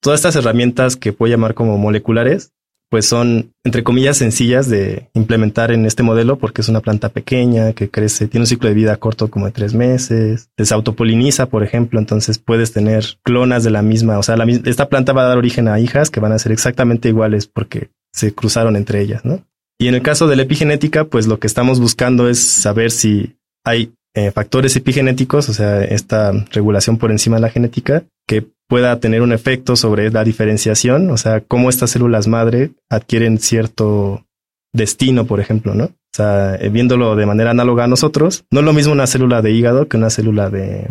todas 0.00 0.20
estas 0.20 0.36
herramientas 0.36 0.96
que 0.96 1.12
puedo 1.12 1.30
llamar 1.30 1.54
como 1.54 1.76
moleculares, 1.76 2.53
pues 2.94 3.06
son, 3.06 3.52
entre 3.64 3.82
comillas, 3.82 4.18
sencillas 4.18 4.68
de 4.68 5.08
implementar 5.14 5.72
en 5.72 5.84
este 5.84 6.04
modelo 6.04 6.38
porque 6.38 6.60
es 6.60 6.68
una 6.68 6.78
planta 6.78 7.08
pequeña 7.08 7.72
que 7.72 7.90
crece, 7.90 8.28
tiene 8.28 8.44
un 8.44 8.46
ciclo 8.46 8.68
de 8.68 8.76
vida 8.76 8.96
corto 8.98 9.32
como 9.32 9.46
de 9.46 9.50
tres 9.50 9.74
meses, 9.74 10.48
se 10.56 10.74
autopoliniza, 10.74 11.46
por 11.46 11.64
ejemplo, 11.64 11.98
entonces 11.98 12.38
puedes 12.38 12.72
tener 12.72 13.04
clonas 13.24 13.64
de 13.64 13.72
la 13.72 13.82
misma, 13.82 14.16
o 14.16 14.22
sea, 14.22 14.36
esta 14.64 14.88
planta 14.88 15.12
va 15.12 15.24
a 15.24 15.26
dar 15.26 15.38
origen 15.38 15.66
a 15.66 15.80
hijas 15.80 16.12
que 16.12 16.20
van 16.20 16.30
a 16.30 16.38
ser 16.38 16.52
exactamente 16.52 17.08
iguales 17.08 17.48
porque 17.48 17.90
se 18.12 18.32
cruzaron 18.32 18.76
entre 18.76 19.00
ellas, 19.00 19.24
¿no? 19.24 19.44
Y 19.76 19.88
en 19.88 19.96
el 19.96 20.02
caso 20.02 20.28
de 20.28 20.36
la 20.36 20.42
epigenética, 20.42 21.06
pues 21.06 21.26
lo 21.26 21.40
que 21.40 21.48
estamos 21.48 21.80
buscando 21.80 22.28
es 22.28 22.38
saber 22.38 22.92
si 22.92 23.34
hay 23.64 23.92
eh, 24.14 24.30
factores 24.30 24.76
epigenéticos, 24.76 25.48
o 25.48 25.52
sea, 25.52 25.82
esta 25.82 26.30
regulación 26.52 26.96
por 26.98 27.10
encima 27.10 27.38
de 27.38 27.42
la 27.42 27.50
genética, 27.50 28.04
que 28.28 28.46
pueda 28.68 28.98
tener 29.00 29.22
un 29.22 29.32
efecto 29.32 29.76
sobre 29.76 30.10
la 30.10 30.24
diferenciación, 30.24 31.10
o 31.10 31.16
sea, 31.16 31.40
cómo 31.40 31.70
estas 31.70 31.90
células 31.90 32.28
madre 32.28 32.70
adquieren 32.88 33.38
cierto 33.38 34.24
destino, 34.72 35.26
por 35.26 35.40
ejemplo, 35.40 35.74
¿no? 35.74 35.84
O 35.84 36.16
sea, 36.16 36.54
eh, 36.56 36.68
viéndolo 36.68 37.16
de 37.16 37.26
manera 37.26 37.50
análoga 37.50 37.84
a 37.84 37.88
nosotros, 37.88 38.44
no 38.50 38.60
es 38.60 38.66
lo 38.66 38.72
mismo 38.72 38.92
una 38.92 39.06
célula 39.06 39.42
de 39.42 39.52
hígado 39.52 39.88
que 39.88 39.96
una 39.96 40.10
célula 40.10 40.50
de 40.50 40.88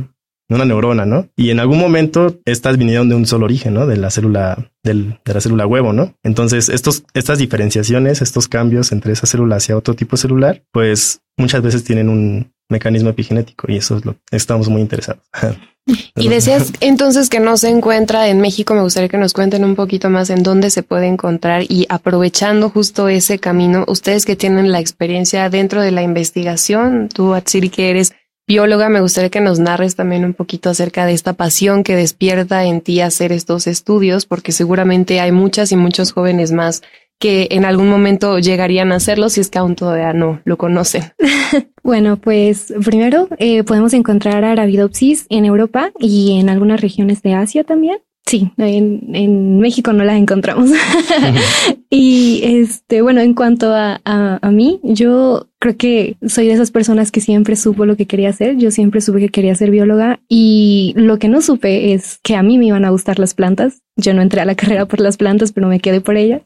una 0.49 0.65
neurona, 0.65 1.05
¿no? 1.05 1.29
Y 1.35 1.49
en 1.49 1.59
algún 1.59 1.79
momento 1.79 2.39
estas 2.45 2.77
vinieron 2.77 3.09
de 3.09 3.15
un 3.15 3.25
solo 3.25 3.45
origen, 3.45 3.73
¿no? 3.73 3.87
De 3.87 3.97
la 3.97 4.09
célula, 4.09 4.71
del, 4.83 5.19
de 5.25 5.33
la 5.33 5.41
célula 5.41 5.65
huevo, 5.65 5.93
¿no? 5.93 6.13
Entonces, 6.23 6.69
estos, 6.69 7.03
estas 7.13 7.37
diferenciaciones, 7.37 8.21
estos 8.21 8.47
cambios 8.47 8.91
entre 8.91 9.13
esa 9.13 9.25
célula 9.25 9.57
hacia 9.57 9.77
otro 9.77 9.93
tipo 9.95 10.17
celular, 10.17 10.63
pues 10.71 11.21
muchas 11.37 11.61
veces 11.61 11.83
tienen 11.83 12.09
un 12.09 12.53
mecanismo 12.73 13.09
epigenético 13.09 13.71
y 13.71 13.77
eso 13.77 13.95
es 13.95 14.05
lo 14.05 14.13
que 14.13 14.35
estamos 14.35 14.67
muy 14.67 14.81
interesados. 14.81 15.21
Y 16.15 16.29
decías 16.29 16.71
entonces 16.79 17.29
que 17.29 17.39
no 17.39 17.57
se 17.57 17.69
encuentra 17.69 18.27
en 18.27 18.41
México. 18.41 18.73
Me 18.73 18.81
gustaría 18.81 19.09
que 19.09 19.17
nos 19.17 19.33
cuenten 19.33 19.65
un 19.65 19.75
poquito 19.75 20.09
más 20.09 20.29
en 20.29 20.43
dónde 20.43 20.69
se 20.69 20.83
puede 20.83 21.07
encontrar 21.07 21.63
y 21.67 21.85
aprovechando 21.89 22.69
justo 22.69 23.09
ese 23.09 23.39
camino, 23.39 23.85
ustedes 23.87 24.25
que 24.25 24.35
tienen 24.35 24.71
la 24.71 24.79
experiencia 24.79 25.49
dentro 25.49 25.81
de 25.81 25.91
la 25.91 26.03
investigación, 26.03 27.09
tú, 27.09 27.33
Atsiri, 27.33 27.69
que 27.69 27.89
eres 27.89 28.13
bióloga, 28.47 28.89
me 28.89 29.01
gustaría 29.01 29.29
que 29.29 29.39
nos 29.39 29.59
narres 29.59 29.95
también 29.95 30.25
un 30.25 30.33
poquito 30.33 30.69
acerca 30.69 31.05
de 31.05 31.13
esta 31.13 31.33
pasión 31.33 31.83
que 31.83 31.95
despierta 31.95 32.65
en 32.65 32.81
ti 32.81 32.99
hacer 32.99 33.31
estos 33.31 33.67
estudios, 33.67 34.25
porque 34.25 34.51
seguramente 34.51 35.21
hay 35.21 35.31
muchas 35.31 35.71
y 35.71 35.77
muchos 35.77 36.11
jóvenes 36.11 36.51
más 36.51 36.81
que 37.23 37.47
en 37.51 37.63
algún 37.63 37.87
momento 37.87 38.37
llegarían 38.37 38.91
a 38.91 38.95
hacerlo 38.95 39.29
si 39.29 39.39
es 39.39 39.49
que 39.49 39.57
aún 39.57 39.75
todavía 39.75 40.11
no 40.11 40.41
lo 40.43 40.57
conocen? 40.57 41.03
bueno, 41.81 42.17
pues 42.17 42.73
primero 42.83 43.29
eh, 43.37 43.63
podemos 43.63 43.93
encontrar 43.93 44.43
Arabidopsis 44.43 45.25
en 45.29 45.45
Europa 45.45 45.93
y 45.99 46.37
en 46.37 46.49
algunas 46.49 46.81
regiones 46.81 47.21
de 47.21 47.33
Asia 47.33 47.63
también. 47.63 47.99
Sí, 48.25 48.51
en, 48.57 49.59
México 49.59 49.93
no 49.93 50.03
las 50.03 50.17
encontramos. 50.17 50.69
y 51.89 52.41
este, 52.43 53.01
bueno, 53.01 53.21
en 53.21 53.33
cuanto 53.35 53.73
a, 53.73 54.01
a, 54.03 54.51
mí, 54.51 54.81
yo 54.83 55.47
creo 55.59 55.77
que 55.77 56.17
soy 56.27 56.47
de 56.47 56.53
esas 56.53 56.71
personas 56.71 57.09
que 57.09 57.21
siempre 57.21 57.55
supo 57.55 57.85
lo 57.85 57.95
que 57.95 58.05
quería 58.05 58.31
hacer. 58.31 58.57
Yo 58.57 58.69
siempre 58.69 58.99
supe 58.99 59.21
que 59.21 59.29
quería 59.29 59.55
ser 59.55 59.71
bióloga 59.71 60.19
y 60.27 60.93
lo 60.97 61.19
que 61.19 61.29
no 61.29 61.41
supe 61.41 61.93
es 61.93 62.19
que 62.21 62.35
a 62.35 62.43
mí 62.43 62.57
me 62.57 62.65
iban 62.65 62.83
a 62.83 62.89
gustar 62.89 63.17
las 63.17 63.33
plantas. 63.33 63.81
Yo 63.95 64.13
no 64.13 64.21
entré 64.21 64.41
a 64.41 64.45
la 64.45 64.55
carrera 64.55 64.87
por 64.87 64.99
las 64.99 65.15
plantas, 65.15 65.53
pero 65.53 65.69
me 65.69 65.79
quedé 65.79 66.01
por 66.01 66.17
ellas. 66.17 66.41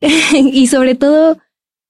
y 0.32 0.66
sobre 0.66 0.94
todo 0.94 1.38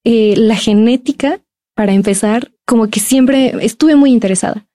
eh, 0.03 0.35
la 0.37 0.55
genética, 0.55 1.41
para 1.75 1.93
empezar, 1.93 2.51
como 2.65 2.87
que 2.87 2.99
siempre 2.99 3.53
estuve 3.61 3.95
muy 3.95 4.11
interesada. 4.11 4.65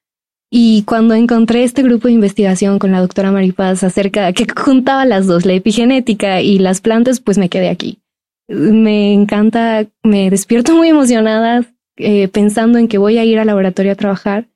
Y 0.55 0.83
cuando 0.83 1.15
encontré 1.15 1.65
este 1.65 1.83
grupo 1.83 2.09
de 2.09 2.15
investigación 2.15 2.79
con 2.79 2.93
la 2.93 3.01
doctora 3.01 3.33
Maripaz 3.33 3.83
acerca 3.83 4.31
que 4.35 4.47
juntaba 4.55 5.07
las 5.07 5.27
dos, 5.27 5.47
la 5.47 5.55
epigenética 5.55 6.43
y 6.43 6.59
las 6.59 6.83
plantas, 6.83 7.21
pues 7.21 7.39
me 7.39 7.49
quedé 7.49 7.71
aquí. 7.71 8.03
Me 8.49 9.15
encanta, 9.15 9.87
me 10.03 10.29
despierto 10.29 10.77
muy 10.77 10.91
emocionada 10.91 11.65
eh, 11.97 12.29
pensando 12.29 12.79
en 12.79 12.89
que 12.89 12.99
voy 12.99 13.17
a 13.17 13.25
ir 13.25 13.39
al 13.39 13.47
laboratorio 13.47 13.93
a 13.93 13.97
trabajar. 13.97 14.47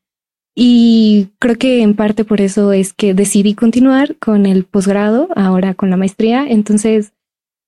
Y 0.54 1.28
creo 1.38 1.56
que 1.56 1.80
en 1.80 1.94
parte 1.94 2.24
por 2.24 2.42
eso 2.42 2.74
es 2.74 2.92
que 2.92 3.14
decidí 3.14 3.54
continuar 3.54 4.16
con 4.16 4.44
el 4.44 4.64
posgrado, 4.64 5.28
ahora 5.34 5.72
con 5.72 5.88
la 5.88 5.96
maestría. 5.96 6.46
Entonces, 6.46 7.12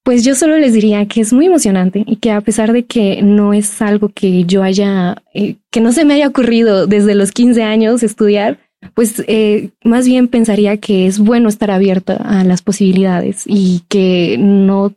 pues 0.08 0.24
yo 0.24 0.34
solo 0.34 0.56
les 0.56 0.72
diría 0.72 1.04
que 1.04 1.20
es 1.20 1.34
muy 1.34 1.44
emocionante 1.44 2.02
y 2.06 2.16
que 2.16 2.30
a 2.30 2.40
pesar 2.40 2.72
de 2.72 2.86
que 2.86 3.20
no 3.20 3.52
es 3.52 3.82
algo 3.82 4.08
que 4.08 4.44
yo 4.44 4.62
haya, 4.62 5.22
eh, 5.34 5.56
que 5.70 5.82
no 5.82 5.92
se 5.92 6.06
me 6.06 6.14
haya 6.14 6.28
ocurrido 6.28 6.86
desde 6.86 7.14
los 7.14 7.30
15 7.30 7.62
años 7.62 8.02
estudiar, 8.02 8.58
pues 8.94 9.22
eh, 9.26 9.68
más 9.84 10.06
bien 10.06 10.28
pensaría 10.28 10.78
que 10.78 11.06
es 11.06 11.18
bueno 11.18 11.50
estar 11.50 11.70
abierta 11.70 12.14
a 12.14 12.42
las 12.42 12.62
posibilidades 12.62 13.44
y 13.44 13.82
que 13.90 14.38
no, 14.38 14.94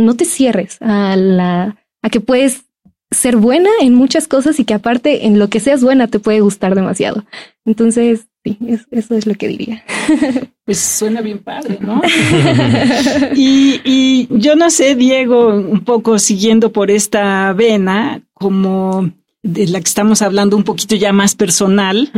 no 0.00 0.16
te 0.16 0.24
cierres 0.24 0.78
a 0.80 1.14
la, 1.14 1.76
a 2.02 2.10
que 2.10 2.18
puedes 2.18 2.64
ser 3.12 3.36
buena 3.36 3.70
en 3.80 3.94
muchas 3.94 4.26
cosas 4.26 4.58
y 4.58 4.64
que 4.64 4.74
aparte 4.74 5.26
en 5.26 5.38
lo 5.38 5.48
que 5.48 5.60
seas 5.60 5.80
buena 5.84 6.08
te 6.08 6.18
puede 6.18 6.40
gustar 6.40 6.74
demasiado. 6.74 7.24
Entonces, 7.64 8.26
sí, 8.44 8.58
eso 8.90 9.14
es 9.14 9.26
lo 9.26 9.34
que 9.34 9.48
diría. 9.48 9.84
Pues 10.68 10.80
suena 10.80 11.22
bien 11.22 11.38
padre, 11.38 11.78
¿no? 11.80 12.02
y, 13.34 13.80
y 13.84 14.28
yo 14.30 14.54
no 14.54 14.68
sé, 14.68 14.96
Diego, 14.96 15.48
un 15.48 15.80
poco 15.80 16.18
siguiendo 16.18 16.72
por 16.72 16.90
esta 16.90 17.54
vena, 17.54 18.20
como 18.34 19.10
de 19.42 19.66
la 19.66 19.80
que 19.80 19.88
estamos 19.88 20.22
hablando 20.22 20.56
un 20.56 20.64
poquito 20.64 20.94
ya 20.94 21.12
más 21.12 21.34
personal. 21.34 22.10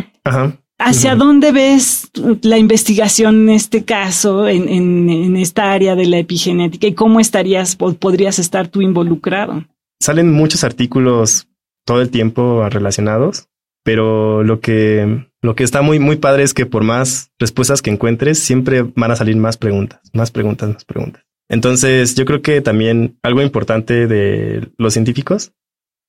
¿Hacia 0.79 1.15
dónde 1.15 1.53
ves 1.53 2.11
la 2.43 2.57
investigación 2.57 3.43
en 3.43 3.51
este 3.51 3.85
caso, 3.85 4.49
en, 4.49 4.69
en, 4.69 5.37
esta 5.37 5.73
área 5.73 5.95
de 5.95 6.07
la 6.07 6.19
epigenética 6.19 6.87
y 6.87 6.95
cómo 6.95 7.21
estarías, 7.21 7.77
podrías 7.77 8.39
estar 8.39 8.69
tú 8.69 8.81
involucrado? 8.81 9.65
Salen 10.01 10.33
muchos 10.33 10.65
artículos 10.65 11.49
todo 11.85 12.01
el 12.01 12.09
tiempo 12.09 12.67
relacionados, 12.71 13.50
pero 13.83 14.43
lo 14.43 14.61
que, 14.61 15.27
lo 15.43 15.55
que 15.55 15.65
está 15.65 15.83
muy, 15.83 15.99
muy 15.99 16.17
padre 16.17 16.43
es 16.43 16.55
que 16.55 16.67
por 16.67 16.85
más 16.85 17.31
respuestas 17.39 17.83
que 17.83 17.91
encuentres, 17.91 18.39
siempre 18.39 18.83
van 18.95 19.11
a 19.11 19.17
salir 19.17 19.37
más 19.37 19.57
preguntas, 19.57 20.01
más 20.13 20.31
preguntas, 20.31 20.69
más 20.69 20.85
preguntas. 20.85 21.25
Entonces, 21.49 22.15
yo 22.15 22.25
creo 22.25 22.43
que 22.43 22.61
también 22.61 23.19
algo 23.23 23.43
importante 23.43 24.07
de 24.07 24.71
los 24.79 24.93
científicos 24.93 25.53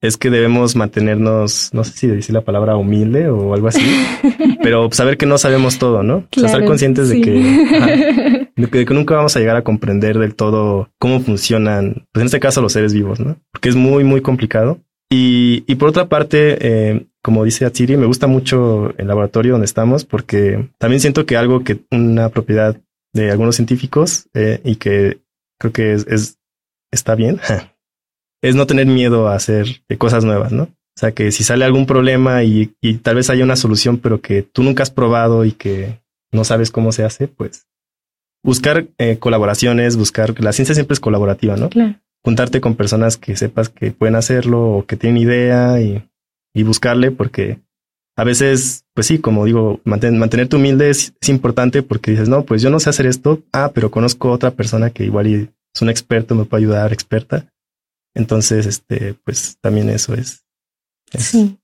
es 0.01 0.18
que 0.18 0.32
debemos 0.32 0.75
mantenernos, 0.75 1.70
no 1.74 1.84
sé 1.84 1.94
si 1.94 2.08
decir 2.08 2.34
la 2.34 2.42
palabra 2.42 2.75
humilde 2.75 3.30
o 3.30 3.54
algo 3.54 3.68
así, 3.68 3.82
pero 4.63 4.90
saber 4.92 5.18
que 5.18 5.28
no 5.28 5.38
sabemos 5.38 5.78
todo, 5.78 6.01
¿no? 6.01 6.28
o 6.36 6.40
sea, 6.40 6.48
estar 6.48 6.66
conscientes 6.66 7.10
de, 7.10 7.22
que, 7.22 8.50
de, 8.56 8.86
que, 8.86 8.94
nunca 8.94 9.16
vamos 9.16 9.36
a 9.36 9.40
llegar 9.40 9.56
a 9.56 9.63
comprender 9.63 10.18
del 10.18 10.36
todo 10.36 10.90
cómo 10.98 11.20
funcionan, 11.20 12.08
pues 12.12 12.22
en 12.22 12.25
este 12.25 12.40
caso 12.40 12.62
los 12.62 12.74
seres 12.74 12.94
vivos, 12.94 13.20
¿no? 13.20 13.38
Porque 13.51 13.70
es 13.70 13.75
muy, 13.75 14.04
muy 14.04 14.22
complicado. 14.22 14.80
Y, 15.10 15.63
y 15.68 15.75
por 15.75 15.90
otra 15.90 16.08
parte, 16.08 16.58
eh, 16.62 17.06
como 17.22 17.44
dice 17.44 17.66
Atsiri, 17.66 17.98
me 17.98 18.06
gusta 18.06 18.28
mucho 18.28 18.94
el 18.98 19.08
laboratorio 19.08 19.54
donde 19.54 19.66
estamos 19.66 20.06
porque 20.06 20.70
también 20.78 21.00
siento 21.00 21.25
que 21.25 21.38
algo 21.38 21.63
que 21.63 21.82
una 21.92 22.30
propiedad 22.30 22.78
de 23.13 23.32
algunos 23.32 23.56
científicos 23.56 24.30
eh, 24.34 24.62
y 24.63 24.78
que 24.78 25.20
creo 25.60 25.72
que 25.74 25.94
es, 25.94 26.08
es 26.08 26.40
está 26.92 27.16
bien 27.16 27.40
es 28.42 28.56
no 28.56 28.68
tener 28.68 28.88
miedo 28.88 29.28
a 29.28 29.36
hacer 29.36 29.84
cosas 29.98 30.25
nuevas, 30.25 30.51
¿no? 30.51 30.63
O 30.63 31.00
sea, 31.00 31.13
que 31.13 31.32
si 31.32 31.44
sale 31.44 31.63
algún 31.63 31.86
problema 31.86 32.44
y, 32.44 32.75
y 32.82 32.96
tal 32.96 33.16
vez 33.16 33.30
haya 33.30 33.44
una 33.44 33.56
solución, 33.56 33.98
pero 33.98 34.22
que 34.22 34.42
tú 34.42 34.62
nunca 34.63 34.84
has 34.84 34.92
probado 34.92 35.46
y 35.46 35.54
que 35.54 36.01
no 36.32 36.44
sabes 36.44 36.70
cómo 36.70 36.92
se 36.92 37.04
hace, 37.04 37.28
pues 37.28 37.68
buscar 38.44 38.88
eh, 38.98 39.18
colaboraciones, 39.18 39.96
buscar, 39.96 40.40
la 40.42 40.51
ciencia 40.51 40.75
siempre 40.75 40.94
es 40.94 41.00
colaborativa, 41.00 41.56
¿no? 41.56 41.70
Claro. 41.70 41.96
Juntarte 42.24 42.62
con 42.62 42.75
personas 42.75 43.18
que 43.18 43.36
sepas 43.36 43.70
que 43.70 43.92
pueden 43.92 44.16
hacerlo 44.16 44.70
o 44.70 44.86
que 44.86 44.96
tienen 44.96 45.22
idea 45.22 45.80
y, 45.82 46.04
y 46.53 46.63
buscarle, 46.63 47.12
porque 47.12 47.60
a 48.17 48.24
veces, 48.24 48.86
pues 48.93 49.08
sí, 49.08 49.20
como 49.20 49.46
digo, 49.46 49.79
mantenerte 49.84 50.55
humilde 50.55 50.89
es, 50.89 51.13
es, 51.22 51.29
importante 51.29 51.81
porque 51.81 52.12
dices, 52.12 52.29
no, 52.29 52.43
pues 52.43 52.62
yo 52.62 52.70
no 52.70 52.79
sé 52.79 52.89
hacer 52.89 53.05
esto, 53.05 53.41
ah, 53.53 53.72
pero 53.74 53.89
conozco 53.89 54.29
a 54.29 54.34
otra 54.34 54.51
persona 54.51 54.89
que 54.89 55.05
igual 55.05 55.27
es 55.74 55.81
un 55.81 55.89
experto, 55.89 56.36
me 56.36 56.46
puede 56.46 56.63
ayudar, 56.63 56.93
experta. 56.93 57.48
Entonces, 58.13 58.65
este, 58.65 59.15
pues 59.24 59.58
también 59.62 59.89
eso 59.89 60.13
es. 60.13 60.43
sí. 61.17 61.58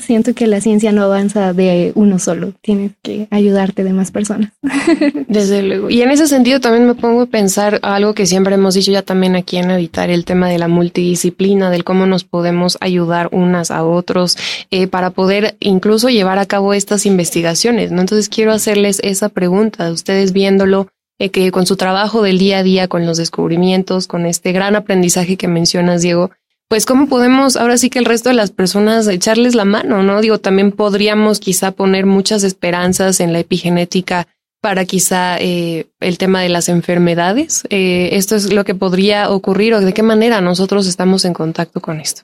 Siento 0.00 0.34
que 0.34 0.46
la 0.46 0.60
ciencia 0.60 0.92
no 0.92 1.02
avanza 1.02 1.52
de 1.52 1.92
uno 1.94 2.18
solo, 2.18 2.52
tienes 2.60 2.92
que 3.02 3.28
ayudarte 3.30 3.84
de 3.84 3.92
más 3.92 4.10
personas. 4.10 4.52
Desde 5.28 5.62
luego. 5.62 5.90
Y 5.90 6.02
en 6.02 6.10
ese 6.10 6.26
sentido 6.26 6.60
también 6.60 6.86
me 6.86 6.94
pongo 6.94 7.22
a 7.22 7.26
pensar 7.26 7.78
algo 7.82 8.14
que 8.14 8.26
siempre 8.26 8.54
hemos 8.54 8.74
dicho 8.74 8.92
ya 8.92 9.02
también 9.02 9.36
aquí 9.36 9.56
en 9.56 9.70
Editar, 9.70 10.10
el 10.10 10.24
tema 10.24 10.48
de 10.48 10.58
la 10.58 10.68
multidisciplina, 10.68 11.70
del 11.70 11.84
cómo 11.84 12.06
nos 12.06 12.24
podemos 12.24 12.78
ayudar 12.80 13.28
unas 13.32 13.70
a 13.70 13.84
otros 13.84 14.36
eh, 14.70 14.86
para 14.86 15.10
poder 15.10 15.56
incluso 15.60 16.08
llevar 16.08 16.38
a 16.38 16.46
cabo 16.46 16.74
estas 16.74 17.06
investigaciones, 17.06 17.90
¿no? 17.90 18.00
Entonces 18.00 18.28
quiero 18.28 18.52
hacerles 18.52 19.00
esa 19.02 19.28
pregunta, 19.28 19.90
ustedes 19.90 20.32
viéndolo 20.32 20.88
eh, 21.18 21.30
que 21.30 21.50
con 21.50 21.66
su 21.66 21.76
trabajo 21.76 22.22
del 22.22 22.38
día 22.38 22.58
a 22.58 22.62
día, 22.62 22.88
con 22.88 23.06
los 23.06 23.16
descubrimientos, 23.16 24.06
con 24.06 24.26
este 24.26 24.52
gran 24.52 24.76
aprendizaje 24.76 25.38
que 25.38 25.48
mencionas, 25.48 26.02
Diego, 26.02 26.30
pues 26.68 26.84
cómo 26.84 27.08
podemos 27.08 27.56
ahora 27.56 27.76
sí 27.76 27.90
que 27.90 27.98
el 27.98 28.04
resto 28.04 28.28
de 28.28 28.34
las 28.34 28.50
personas 28.50 29.06
echarles 29.06 29.54
la 29.54 29.64
mano, 29.64 30.02
¿no? 30.02 30.20
Digo, 30.20 30.38
también 30.38 30.72
podríamos 30.72 31.38
quizá 31.38 31.72
poner 31.72 32.06
muchas 32.06 32.42
esperanzas 32.42 33.20
en 33.20 33.32
la 33.32 33.38
epigenética 33.38 34.26
para 34.60 34.84
quizá 34.84 35.38
eh, 35.38 35.86
el 36.00 36.18
tema 36.18 36.40
de 36.40 36.48
las 36.48 36.68
enfermedades. 36.68 37.64
Eh, 37.70 38.10
esto 38.12 38.34
es 38.34 38.52
lo 38.52 38.64
que 38.64 38.74
podría 38.74 39.30
ocurrir 39.30 39.74
o 39.74 39.80
de 39.80 39.94
qué 39.94 40.02
manera 40.02 40.40
nosotros 40.40 40.88
estamos 40.88 41.24
en 41.24 41.34
contacto 41.34 41.80
con 41.80 42.00
esto. 42.00 42.22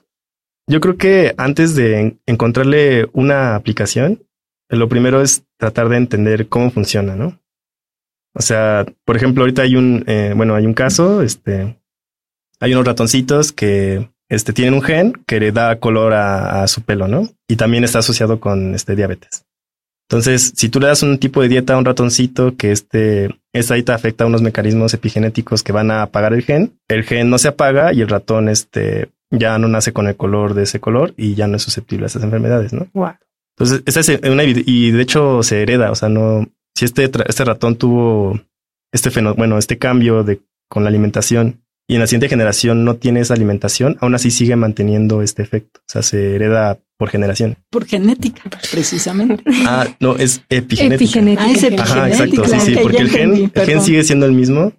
Yo 0.67 0.81
creo 0.81 0.97
que 0.97 1.33
antes 1.37 1.75
de 1.75 2.17
encontrarle 2.25 3.09
una 3.13 3.55
aplicación, 3.55 4.23
lo 4.69 4.89
primero 4.89 5.21
es 5.21 5.43
tratar 5.57 5.87
de 5.89 5.97
entender 5.97 6.47
cómo 6.49 6.71
funciona, 6.71 7.15
¿no? 7.15 7.39
O 8.33 8.41
sea, 8.41 8.85
por 9.05 9.15
ejemplo, 9.15 9.43
ahorita 9.43 9.61
hay 9.61 9.75
un, 9.75 10.03
eh, 10.07 10.33
bueno, 10.35 10.55
hay 10.55 10.65
un 10.65 10.73
caso, 10.73 11.21
este, 11.21 11.79
hay 12.59 12.73
unos 12.73 12.85
ratoncitos 12.85 13.51
que, 13.51 14.09
este, 14.29 14.53
tienen 14.53 14.73
un 14.73 14.81
gen 14.81 15.13
que 15.27 15.39
le 15.39 15.51
da 15.51 15.79
color 15.79 16.13
a, 16.13 16.65
su 16.67 16.81
pelo, 16.81 17.07
¿no? 17.07 17.29
Y 17.47 17.55
también 17.55 17.83
está 17.83 17.99
asociado 17.99 18.39
con, 18.39 18.73
este, 18.75 18.95
diabetes. 18.95 19.45
Entonces, 20.09 20.53
si 20.55 20.69
tú 20.69 20.79
le 20.79 20.87
das 20.87 21.01
un 21.01 21.17
tipo 21.17 21.41
de 21.41 21.47
dieta 21.47 21.73
a 21.73 21.77
un 21.77 21.85
ratoncito 21.85 22.55
que 22.55 22.71
este, 22.71 23.35
esta 23.53 23.75
dieta 23.75 23.95
afecta 23.95 24.23
a 24.23 24.27
unos 24.27 24.41
mecanismos 24.41 24.93
epigenéticos 24.93 25.63
que 25.63 25.71
van 25.71 25.91
a 25.91 26.03
apagar 26.03 26.33
el 26.33 26.43
gen, 26.43 26.77
el 26.87 27.03
gen 27.03 27.29
no 27.29 27.37
se 27.37 27.47
apaga 27.47 27.93
y 27.93 28.01
el 28.01 28.09
ratón, 28.09 28.49
este, 28.49 29.09
ya 29.31 29.57
no 29.57 29.67
nace 29.67 29.93
con 29.93 30.07
el 30.07 30.15
color 30.15 30.53
de 30.53 30.63
ese 30.63 30.79
color 30.79 31.13
y 31.17 31.35
ya 31.35 31.47
no 31.47 31.55
es 31.55 31.63
susceptible 31.63 32.05
a 32.05 32.07
esas 32.07 32.23
enfermedades, 32.23 32.73
¿no? 32.73 32.87
Wow. 32.93 33.13
Entonces, 33.57 33.83
esa 33.85 33.99
es 33.99 34.29
una, 34.29 34.43
y 34.43 34.91
de 34.91 35.01
hecho 35.01 35.43
se 35.43 35.61
hereda, 35.61 35.91
o 35.91 35.95
sea, 35.95 36.09
no, 36.09 36.47
si 36.75 36.85
este, 36.85 37.09
este 37.27 37.45
ratón 37.45 37.75
tuvo 37.75 38.39
este 38.91 39.11
fenómeno, 39.11 39.37
bueno, 39.37 39.57
este 39.57 39.77
cambio 39.77 40.23
de 40.23 40.41
con 40.69 40.83
la 40.83 40.89
alimentación 40.89 41.62
y 41.87 41.95
en 41.95 41.99
la 41.99 42.07
siguiente 42.07 42.29
generación 42.29 42.85
no 42.85 42.95
tiene 42.95 43.19
esa 43.19 43.33
alimentación, 43.33 43.97
aún 43.99 44.15
así 44.15 44.31
sigue 44.31 44.55
manteniendo 44.55 45.21
este 45.21 45.41
efecto. 45.41 45.81
O 45.81 45.91
sea, 45.91 46.01
se 46.01 46.35
hereda 46.35 46.79
por 46.97 47.09
generación. 47.09 47.57
Por 47.69 47.85
genética, 47.85 48.43
precisamente. 48.71 49.43
Ah, 49.65 49.87
no, 49.99 50.15
es 50.15 50.43
epigenética. 50.49 51.19
epigenética. 51.19 51.43
Ah, 51.43 51.51
es 51.51 51.63
epigenética. 51.63 51.83
Ajá, 51.83 52.09
exacto, 52.09 52.45
sí, 52.45 52.59
sí, 52.65 52.75
porque 52.81 52.97
el 52.97 53.09
gen, 53.09 53.51
el 53.53 53.65
gen 53.65 53.81
sigue 53.81 54.03
siendo 54.03 54.25
el 54.25 54.31
mismo, 54.31 54.71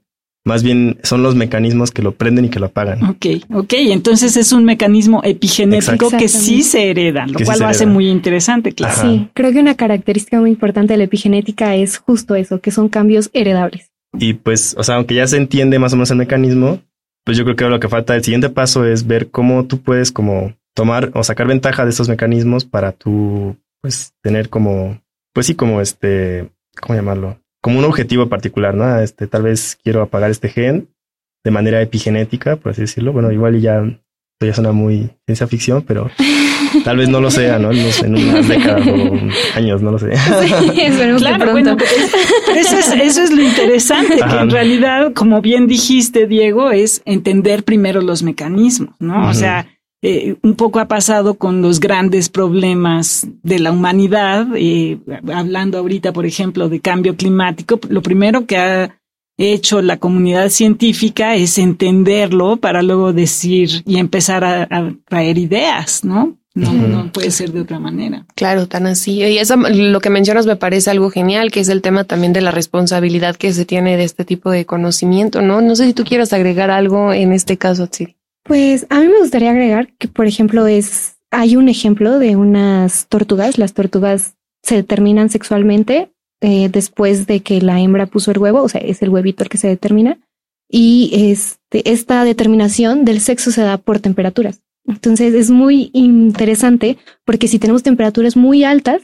más 0.45 0.63
bien 0.63 0.99
son 1.03 1.23
los 1.23 1.35
mecanismos 1.35 1.91
que 1.91 2.03
lo 2.03 2.13
prenden 2.13 2.45
y 2.45 2.49
que 2.51 2.61
lo 2.61 2.67
apagan. 2.67 3.03
Ok, 3.05 3.27
ok. 3.53 3.73
Entonces 3.77 4.37
es 4.37 4.53
un 4.53 4.65
mecanismo 4.65 5.23
epigenético 5.25 6.11
que 6.11 6.29
sí 6.29 6.63
se 6.63 6.91
hereda, 6.91 7.27
lo 7.27 7.39
cual 7.45 7.61
lo 7.61 7.67
hace 7.67 7.87
muy 7.87 8.09
interesante, 8.09 8.73
claro. 8.73 9.01
Sí, 9.01 9.29
creo 9.33 9.53
que 9.53 9.61
una 9.61 9.75
característica 9.75 10.41
muy 10.41 10.51
importante 10.51 10.95
de 10.95 10.99
la 10.99 11.05
epigenética 11.05 11.75
es 11.77 11.99
justo 11.99 12.35
eso, 12.35 12.61
que 12.61 12.71
son 12.71 12.89
cambios 12.89 13.31
heredables. 13.33 13.91
Y 14.19 14.35
pues, 14.35 14.75
o 14.79 14.85
sea, 14.85 14.97
aunque 14.97 15.15
ya 15.15 15.27
se 15.27 15.39
entiende 15.39 15.79
más 15.79 15.93
o 15.93 15.97
menos 15.97 16.11
el 16.11 16.19
mecanismo, 16.19 16.81
pues 17.25 17.37
yo 17.37 17.45
creo 17.45 17.57
que 17.57 17.69
lo 17.69 17.81
que 17.81 17.89
falta, 17.89 18.15
el 18.15 18.25
siguiente 18.25 18.51
paso 18.51 18.85
es 18.85 19.07
ver 19.07 19.31
cómo 19.31 19.67
tú 19.67 19.81
puedes 19.81 20.13
como 20.13 20.55
tomar 20.75 21.11
o 21.15 21.25
sacar 21.25 21.47
ventaja 21.47 21.85
de 21.85 21.91
estos 21.91 22.09
mecanismos 22.09 22.65
para 22.65 22.93
tú, 22.93 23.57
pues, 23.81 24.15
tener 24.23 24.49
como, 24.49 25.01
pues 25.33 25.47
sí, 25.47 25.55
como 25.55 25.81
este, 25.81 26.51
¿cómo 26.81 26.95
llamarlo? 26.95 27.39
como 27.65 27.79
un 27.79 27.87
objetivo 27.87 28.29
particular, 28.29 28.75
¿no? 28.75 28.99
Este, 28.99 29.27
tal 29.27 29.45
vez 29.45 29.79
quiero 29.83 30.03
apagar 30.03 30.31
este 30.31 30.51
gen 30.51 30.91
de 31.43 31.51
manera 31.51 31.81
epigenética, 31.81 32.57
por 32.57 32.73
así 32.73 32.83
decirlo. 32.83 33.15
Bueno, 33.15 33.33
igual 33.33 33.59
ya, 33.59 33.83
ya 34.39 34.53
suena 34.53 34.73
muy 34.73 35.13
ciencia 35.25 35.47
ficción, 35.47 35.81
pero 35.81 36.11
tal 36.85 36.97
vez 36.97 37.09
no 37.09 37.21
lo 37.21 37.31
sea, 37.31 37.59
¿no? 37.59 37.71
En 37.73 38.15
unas 38.15 38.49
décadas 38.49 38.87
o 38.87 39.57
años, 39.57 39.83
no 39.83 39.93
lo 39.93 39.99
sé. 39.99 40.11
claro, 41.19 41.53
bueno, 41.53 41.77
eso, 42.57 42.79
es, 42.79 42.93
eso 42.93 43.23
es 43.23 43.31
lo 43.31 43.43
interesante, 43.43 44.17
que 44.17 44.37
en 44.37 44.51
realidad, 44.51 45.13
como 45.13 45.41
bien 45.41 45.67
dijiste, 45.67 46.27
Diego, 46.27 46.71
es 46.71 47.03
entender 47.05 47.65
primero 47.65 48.01
los 48.01 48.23
mecanismos, 48.23 48.95
¿no? 48.99 49.29
O 49.29 49.35
sea, 49.35 49.67
eh, 50.07 50.37
un 50.43 50.55
poco 50.55 50.81
ha 50.81 50.87
pasado 50.87 51.35
con 51.35 51.63
los 51.63 51.81
grandes 51.81 52.29
problemas 52.29 53.27
de 53.43 53.59
la 53.59 53.73
humanidad, 53.73 54.49
eh, 54.55 54.99
hablando 55.33 55.79
ahorita, 55.79 56.13
por 56.13 56.27
ejemplo, 56.27 56.69
de 56.69 56.81
cambio 56.81 57.17
climático, 57.17 57.81
lo 57.89 58.03
primero 58.03 58.45
que 58.45 58.59
ha 58.59 59.01
hecho 59.39 59.83
la 59.83 59.97
comunidad 59.97 60.51
científica 60.51 61.37
es 61.37 61.57
entenderlo 61.57 62.59
para 62.59 62.83
luego 62.83 63.15
decir 63.15 63.83
y 63.87 63.97
empezar 63.97 64.45
a, 64.45 64.95
traer 65.09 65.39
ideas, 65.39 66.05
¿no? 66.05 66.37
No, 66.55 66.73
no 66.73 67.11
puede 67.13 67.33
ser 67.33 67.53
de 67.53 67.61
otra 67.61 67.81
manera. 67.81 68.27
Claro, 68.37 68.69
tan 68.69 68.87
así. 68.87 69.15
Y 69.15 69.39
eso, 69.39 69.57
lo 69.57 70.01
que 70.01 70.11
mencionas 70.11 70.47
me 70.47 70.55
parece 70.55 70.91
algo 70.91 71.11
genial, 71.11 71.51
que 71.51 71.61
es 71.61 71.69
el 71.69 71.83
tema 71.83 72.05
también 72.05 72.33
de 72.33 72.41
la 72.41 72.53
responsabilidad 72.53 73.35
que 73.35 73.53
se 73.53 73.65
tiene 73.65 73.97
de 73.97 74.05
este 74.05 74.25
tipo 74.25 74.51
de 74.51 74.65
conocimiento, 74.65 75.43
¿no? 75.43 75.61
No 75.61 75.75
sé 75.75 75.87
si 75.87 75.95
tú 75.95 76.05
quieras 76.05 76.33
agregar 76.33 76.71
algo 76.71 77.13
en 77.13 77.33
este 77.33 77.57
caso, 77.57 77.89
sí. 77.91 78.17
Pues 78.45 78.87
a 78.91 79.01
mí 79.01 79.09
me 79.09 79.19
gustaría 79.19 79.51
agregar 79.51 79.89
que, 79.99 80.07
por 80.07 80.27
ejemplo, 80.27 80.67
es 80.67 81.17
hay 81.35 81.57
un 81.57 81.69
ejemplo 81.69 82.19
de 82.19 82.37
unas 82.37 83.07
tortugas. 83.09 83.59
Las 83.59 83.75
tortugas 83.75 84.35
se 84.63 84.77
determinan 84.77 85.31
sexualmente 85.31 86.13
eh, 86.41 86.69
después 86.69 87.27
de 87.27 87.41
que 87.41 87.61
la 87.61 87.81
hembra 87.81 88.07
puso 88.07 88.31
el 88.31 88.39
huevo, 88.39 88.63
o 88.63 88.69
sea, 88.69 88.81
es 88.81 89.03
el 89.03 89.09
huevito 89.09 89.43
el 89.43 89.49
que 89.49 89.59
se 89.59 89.69
determina. 89.69 90.19
Y 90.71 91.11
este, 91.31 91.91
esta 91.91 92.25
determinación 92.25 93.05
del 93.05 93.21
sexo 93.21 93.51
se 93.51 93.63
da 93.63 93.79
por 93.79 93.99
temperaturas. 94.01 94.64
Entonces 94.87 95.35
es 95.35 95.51
muy 95.51 95.91
interesante 95.93 96.99
porque 97.25 97.49
si 97.49 97.59
tenemos 97.59 97.83
temperaturas 97.83 98.37
muy 98.37 98.65
altas, 98.65 99.03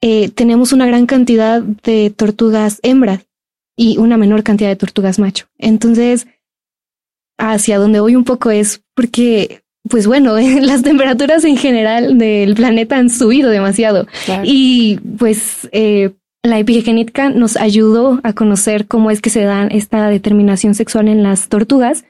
eh, 0.00 0.30
tenemos 0.30 0.72
una 0.72 0.86
gran 0.86 1.06
cantidad 1.06 1.60
de 1.60 2.10
tortugas 2.10 2.78
hembras 2.82 3.26
y 3.76 3.98
una 3.98 4.16
menor 4.16 4.42
cantidad 4.42 4.68
de 4.68 4.76
tortugas 4.76 5.18
macho. 5.18 5.46
Entonces, 5.58 6.26
hacia 7.38 7.78
donde 7.78 8.00
voy 8.00 8.16
un 8.16 8.24
poco 8.24 8.50
es 8.50 8.82
porque, 8.94 9.62
pues 9.88 10.06
bueno, 10.06 10.36
las 10.60 10.82
temperaturas 10.82 11.44
en 11.44 11.56
general 11.56 12.18
del 12.18 12.54
planeta 12.54 12.96
han 12.96 13.10
subido 13.10 13.50
demasiado. 13.50 14.06
Y 14.44 14.98
pues 15.18 15.68
eh, 15.72 16.12
la 16.42 16.58
epigenética 16.58 17.30
nos 17.30 17.56
ayudó 17.56 18.20
a 18.22 18.32
conocer 18.32 18.86
cómo 18.86 19.10
es 19.10 19.20
que 19.20 19.30
se 19.30 19.42
da 19.42 19.66
esta 19.66 20.08
determinación 20.08 20.74
sexual 20.74 21.08
en 21.08 21.22
las 21.22 21.48
tortugas. 21.48 22.04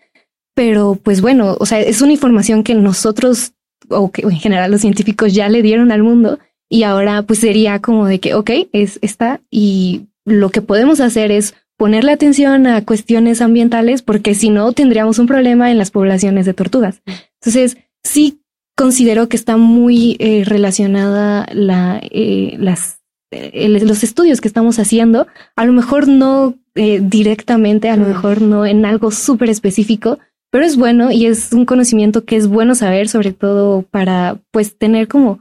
Pero 0.58 0.98
pues 1.00 1.20
bueno, 1.20 1.56
o 1.60 1.66
sea, 1.66 1.78
es 1.78 2.02
una 2.02 2.10
información 2.10 2.64
que 2.64 2.74
nosotros 2.74 3.52
o 3.90 4.10
que 4.10 4.22
en 4.22 4.40
general 4.40 4.72
los 4.72 4.80
científicos 4.80 5.32
ya 5.32 5.48
le 5.48 5.62
dieron 5.62 5.92
al 5.92 6.02
mundo 6.02 6.40
y 6.68 6.82
ahora 6.82 7.22
pues 7.22 7.38
sería 7.38 7.80
como 7.80 8.06
de 8.06 8.18
que, 8.18 8.34
ok, 8.34 8.50
es 8.72 8.98
esta 9.00 9.40
y 9.52 10.08
lo 10.24 10.50
que 10.50 10.60
podemos 10.60 10.98
hacer 10.98 11.30
es 11.30 11.54
ponerle 11.76 12.10
atención 12.10 12.66
a 12.66 12.84
cuestiones 12.84 13.40
ambientales 13.40 14.02
porque 14.02 14.34
si 14.34 14.50
no 14.50 14.72
tendríamos 14.72 15.20
un 15.20 15.28
problema 15.28 15.70
en 15.70 15.78
las 15.78 15.92
poblaciones 15.92 16.44
de 16.44 16.54
tortugas. 16.54 17.02
Entonces, 17.40 17.76
sí 18.02 18.42
considero 18.76 19.28
que 19.28 19.36
está 19.36 19.58
muy 19.58 20.16
eh, 20.18 20.42
relacionada 20.44 21.46
la, 21.52 22.00
eh, 22.02 22.56
las, 22.58 22.98
eh, 23.30 23.68
los 23.68 24.02
estudios 24.02 24.40
que 24.40 24.48
estamos 24.48 24.80
haciendo, 24.80 25.28
a 25.54 25.64
lo 25.64 25.72
mejor 25.72 26.08
no 26.08 26.56
directamente, 26.74 27.90
a 27.90 27.96
lo 27.96 28.06
mejor 28.06 28.40
no 28.40 28.64
en 28.64 28.84
algo 28.84 29.10
súper 29.10 29.50
específico, 29.50 30.20
pero 30.50 30.64
es 30.64 30.76
bueno 30.76 31.10
y 31.10 31.26
es 31.26 31.52
un 31.52 31.64
conocimiento 31.64 32.24
que 32.24 32.36
es 32.36 32.46
bueno 32.46 32.74
saber, 32.74 33.08
sobre 33.08 33.32
todo 33.32 33.82
para 33.82 34.40
pues 34.50 34.76
tener 34.76 35.08
como 35.08 35.40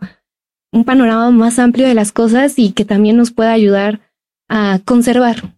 un 0.72 0.84
panorama 0.84 1.32
más 1.32 1.60
amplio 1.60 1.88
de 1.88 1.94
las 1.94 2.12
cosas 2.12 2.58
y 2.58 2.72
que 2.72 2.86
también 2.86 3.18
nos 3.18 3.32
pueda 3.32 3.52
ayudar 3.52 4.02
a 4.50 4.80
conservar 4.86 5.58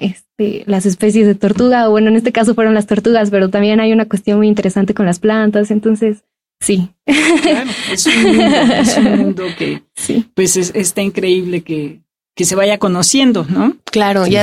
este, 0.00 0.64
las 0.66 0.86
especies 0.86 1.26
de 1.26 1.34
tortuga, 1.34 1.88
o 1.88 1.92
bueno, 1.92 2.08
en 2.08 2.16
este 2.16 2.32
caso 2.32 2.54
fueron 2.54 2.74
las 2.74 2.86
tortugas, 2.86 3.30
pero 3.30 3.50
también 3.50 3.80
hay 3.80 3.92
una 3.92 4.06
cuestión 4.06 4.38
muy 4.38 4.48
interesante 4.48 4.94
con 4.94 5.06
las 5.06 5.18
plantas, 5.18 5.70
entonces 5.70 6.24
sí. 6.60 6.90
es 7.06 8.06
un 8.96 9.18
mundo, 9.18 9.44
que 9.58 9.82
pues 10.34 10.56
está 10.56 11.02
increíble 11.02 11.62
que, 11.62 12.01
que 12.34 12.44
se 12.46 12.54
vaya 12.54 12.78
conociendo, 12.78 13.46
¿no? 13.48 13.76
Claro, 13.84 14.26
y, 14.26 14.36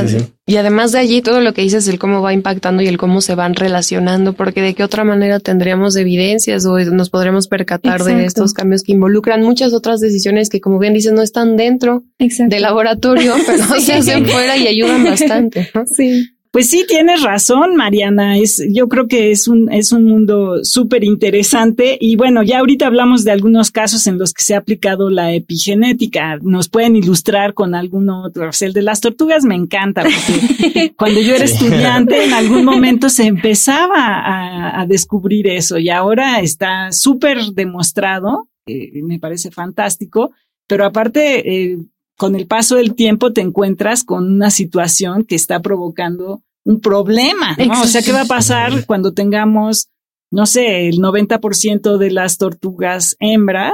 y, 0.46 0.56
además 0.58 0.92
de 0.92 1.00
allí 1.00 1.22
todo 1.24 1.42
lo 1.42 1.54
que 1.54 1.64
dices, 1.64 1.88
el 1.88 1.98
cómo 1.98 2.22
va 2.22 2.34
impactando 2.34 2.84
y 2.84 2.88
el 2.88 3.00
cómo 3.00 3.20
se 3.22 3.34
van 3.34 3.56
relacionando, 3.56 4.34
porque 4.34 4.62
de 4.62 4.76
qué 4.76 4.84
otra 4.84 5.04
manera 5.04 5.40
tendríamos 5.40 5.96
evidencias 5.96 6.66
o 6.68 6.78
nos 6.78 7.10
podremos 7.10 7.48
percatar 7.48 8.04
de 8.04 8.26
estos 8.26 8.54
cambios 8.54 8.84
que 8.84 8.92
involucran 8.92 9.42
muchas 9.42 9.74
otras 9.74 10.00
decisiones 10.02 10.50
que, 10.50 10.62
como 10.62 10.78
bien 10.78 10.94
dices, 10.94 11.14
no 11.14 11.24
están 11.24 11.58
dentro 11.58 12.04
del 12.20 12.62
laboratorio, 12.62 13.34
pero 13.48 13.80
se 13.80 13.94
hacen 13.94 14.26
fuera 14.28 14.56
y 14.56 14.68
ayudan 14.68 15.04
bastante. 15.04 15.70
Sí. 15.96 16.30
Pues 16.52 16.68
sí, 16.68 16.84
tienes 16.88 17.22
razón, 17.22 17.76
Mariana. 17.76 18.38
Es, 18.38 18.64
yo 18.74 18.88
creo 18.88 19.08
que 19.08 19.30
es 19.30 19.48
un, 19.48 19.72
es 19.72 19.92
un 19.92 20.06
mundo 20.06 20.64
súper 20.64 21.04
interesante. 21.04 21.96
Y 22.00 22.16
bueno, 22.16 22.42
ya 22.42 22.60
ahorita 22.60 22.88
hablamos 22.88 23.24
de 23.24 23.32
algunos 23.32 23.70
casos 23.70 24.08
en 24.08 24.18
los 24.18 24.34
que 24.34 24.42
se 24.42 24.56
ha 24.56 24.58
aplicado 24.58 25.12
la 25.12 25.32
epigenética. 25.34 26.40
¿Nos 26.42 26.68
pueden 26.68 26.96
ilustrar 26.96 27.54
con 27.54 27.76
alguno 27.76 28.24
otro? 28.24 28.50
el 28.62 28.74
de 28.74 28.82
las 28.82 29.00
tortugas 29.00 29.46
me 29.46 29.56
encanta, 29.56 30.04
porque 30.04 30.94
cuando 30.98 31.22
yo 31.22 31.36
era 31.36 31.46
estudiante, 31.46 32.26
en 32.26 32.34
algún 32.34 32.66
momento 32.66 33.10
se 33.10 33.26
empezaba 33.28 34.20
a, 34.20 34.82
a 34.82 34.86
descubrir 34.88 35.48
eso 35.48 35.78
y 35.78 35.90
ahora 35.90 36.40
está 36.40 36.92
súper 36.92 37.38
demostrado. 37.54 38.50
Eh, 38.66 39.04
me 39.04 39.20
parece 39.20 39.52
fantástico. 39.52 40.32
Pero 40.68 40.86
aparte, 40.86 41.72
eh, 41.72 41.78
con 42.20 42.36
el 42.36 42.48
paso 42.48 42.76
del 42.76 42.96
tiempo 42.96 43.32
te 43.32 43.40
encuentras 43.40 44.04
con 44.04 44.30
una 44.30 44.52
situación 44.52 45.24
que 45.24 45.36
está 45.36 45.62
provocando 45.62 46.44
un 46.66 46.82
problema, 46.82 47.56
¿no? 47.66 47.82
O 47.82 47.86
sea, 47.86 48.02
¿qué 48.02 48.12
va 48.12 48.24
a 48.24 48.26
pasar 48.26 48.86
cuando 48.86 49.14
tengamos, 49.14 49.88
no 50.30 50.46
sé, 50.46 50.90
el 50.90 50.98
90% 50.98 51.98
de 51.98 52.12
las 52.12 52.38
tortugas 52.38 53.16
hembra? 53.22 53.72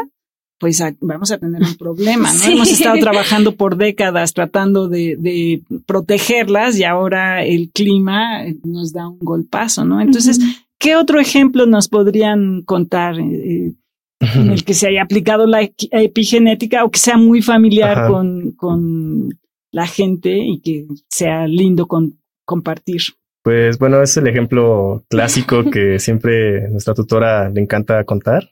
Pues 0.59 0.79
vamos 1.01 1.31
a 1.31 1.39
tener 1.39 1.63
un 1.63 1.75
problema, 1.75 2.31
¿no? 2.31 2.43
Hemos 2.51 2.69
estado 2.69 2.99
trabajando 2.99 3.55
por 3.55 3.77
décadas 3.77 4.33
tratando 4.33 4.89
de, 4.89 5.63
protegerlas 5.87 6.77
y 6.77 6.83
ahora 6.83 7.43
el 7.43 7.71
clima 7.71 8.43
nos 8.63 8.93
da 8.93 9.09
un 9.09 9.17
golpazo, 9.17 9.85
¿no? 9.85 10.01
Entonces, 10.01 10.39
¿qué 10.77 10.95
otro 10.95 11.19
ejemplo 11.19 11.65
nos 11.65 11.87
podrían 11.87 12.61
contar? 12.61 13.19
Eh, 13.19 13.73
en 14.19 14.49
el 14.49 14.63
que 14.63 14.73
se 14.73 14.87
haya 14.87 15.03
aplicado 15.03 15.45
la 15.45 15.69
epigenética 15.91 16.83
o 16.83 16.91
que 16.91 16.99
sea 16.99 17.17
muy 17.17 17.41
familiar 17.41 18.07
con, 18.07 18.51
con, 18.51 19.29
la 19.71 19.87
gente 19.87 20.37
y 20.37 20.61
que 20.61 20.87
sea 21.09 21.47
lindo 21.47 21.85
con, 21.85 22.17
compartir. 22.45 23.01
Pues 23.43 23.77
bueno, 23.77 24.01
es 24.01 24.15
el 24.17 24.27
ejemplo 24.27 25.03
clásico 25.09 25.69
que 25.69 25.99
siempre 25.99 26.69
nuestra 26.69 26.93
tutora 26.93 27.49
le 27.49 27.61
encanta 27.61 28.03
contar, 28.05 28.49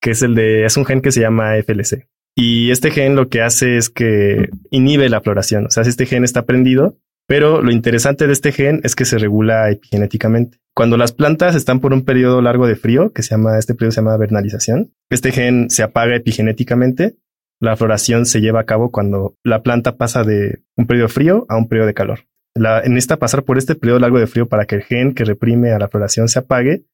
que 0.00 0.10
es 0.10 0.22
el 0.22 0.34
de, 0.34 0.64
es 0.64 0.76
un 0.76 0.86
gen 0.86 1.02
que 1.02 1.12
se 1.12 1.20
llama 1.20 1.52
FLC. 1.62 2.08
Y 2.34 2.70
este 2.70 2.90
gen 2.90 3.16
lo 3.16 3.28
que 3.28 3.42
hace 3.42 3.76
es 3.76 3.90
que 3.90 4.48
inhibe 4.70 5.08
la 5.08 5.20
floración. 5.20 5.66
O 5.66 5.70
sea, 5.70 5.84
si 5.84 5.90
este 5.90 6.06
gen 6.06 6.24
está 6.24 6.46
prendido, 6.46 6.96
pero 7.26 7.60
lo 7.60 7.70
interesante 7.70 8.26
de 8.26 8.32
este 8.32 8.52
gen 8.52 8.80
es 8.82 8.96
que 8.96 9.04
se 9.04 9.18
regula 9.18 9.70
epigenéticamente. 9.70 10.58
Cuando 10.74 10.96
las 10.96 11.12
plantas 11.12 11.54
están 11.54 11.80
por 11.80 11.92
un 11.92 12.04
periodo 12.04 12.40
largo 12.42 12.66
de 12.66 12.76
frío, 12.76 13.12
que 13.12 13.22
se 13.22 13.30
llama, 13.30 13.58
este 13.58 13.74
periodo 13.74 13.92
se 13.92 14.00
llama 14.00 14.16
vernalización, 14.16 14.92
este 15.10 15.32
gen 15.32 15.68
se 15.68 15.82
apaga 15.82 16.16
epigenéticamente. 16.16 17.16
La 17.60 17.76
floración 17.76 18.24
se 18.24 18.40
lleva 18.40 18.60
a 18.60 18.64
cabo 18.64 18.90
cuando 18.90 19.36
la 19.44 19.62
planta 19.62 19.96
pasa 19.96 20.24
de 20.24 20.62
un 20.76 20.86
periodo 20.86 21.08
frío 21.08 21.44
a 21.48 21.56
un 21.56 21.68
periodo 21.68 21.88
de 21.88 21.94
calor. 21.94 22.20
La, 22.54 22.80
necesita 22.82 23.18
pasar 23.18 23.44
por 23.44 23.58
este 23.58 23.74
periodo 23.74 24.00
largo 24.00 24.18
de 24.18 24.26
frío 24.26 24.48
para 24.48 24.64
que 24.64 24.76
el 24.76 24.82
gen 24.82 25.14
que 25.14 25.24
reprime 25.24 25.72
a 25.72 25.78
la 25.78 25.88
floración 25.88 26.28
se 26.28 26.38
apague 26.38 26.84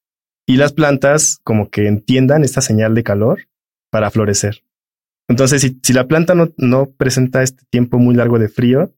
y 0.46 0.56
las 0.56 0.72
plantas 0.72 1.40
como 1.44 1.70
que 1.70 1.86
entiendan 1.86 2.44
esta 2.44 2.60
señal 2.60 2.94
de 2.94 3.02
calor 3.04 3.48
para 3.90 4.10
florecer. 4.10 4.62
Entonces, 5.28 5.72
si, 5.82 5.92
la 5.92 6.06
planta 6.06 6.34
no 6.56 6.90
presenta 6.90 7.42
este 7.42 7.64
tiempo 7.70 7.98
muy 7.98 8.14
largo 8.14 8.38
de 8.38 8.48
frío, 8.48 8.94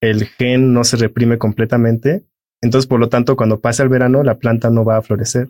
el 0.00 0.26
gen 0.26 0.72
no 0.72 0.84
se 0.84 0.96
reprime 0.96 1.38
completamente. 1.38 2.24
Entonces, 2.62 2.86
por 2.88 3.00
lo 3.00 3.08
tanto, 3.08 3.36
cuando 3.36 3.60
pasa 3.60 3.82
el 3.82 3.88
verano, 3.88 4.22
la 4.22 4.38
planta 4.38 4.70
no 4.70 4.84
va 4.84 4.96
a 4.96 5.02
florecer. 5.02 5.48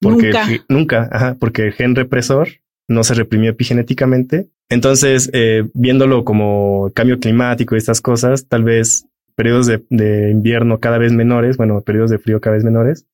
Porque 0.00 0.26
nunca. 0.26 0.64
nunca, 0.68 1.08
ajá, 1.10 1.36
porque 1.38 1.62
el 1.62 1.72
gen 1.72 1.94
represor 1.94 2.48
no 2.88 3.04
se 3.04 3.14
reprimió 3.14 3.50
epigenéticamente. 3.50 4.48
Entonces, 4.68 5.30
eh, 5.32 5.68
viéndolo 5.74 6.24
como 6.24 6.90
cambio 6.94 7.18
climático 7.18 7.74
y 7.74 7.78
estas 7.78 8.00
cosas, 8.00 8.46
tal 8.46 8.64
vez 8.64 9.06
periodos 9.34 9.66
de, 9.66 9.84
de, 9.88 10.30
invierno 10.30 10.80
cada 10.80 10.98
vez 10.98 11.12
menores, 11.12 11.56
bueno, 11.56 11.80
periodos 11.80 12.10
de 12.10 12.18
frío 12.18 12.40
cada 12.40 12.56
vez 12.56 12.64
menores, 12.64 13.06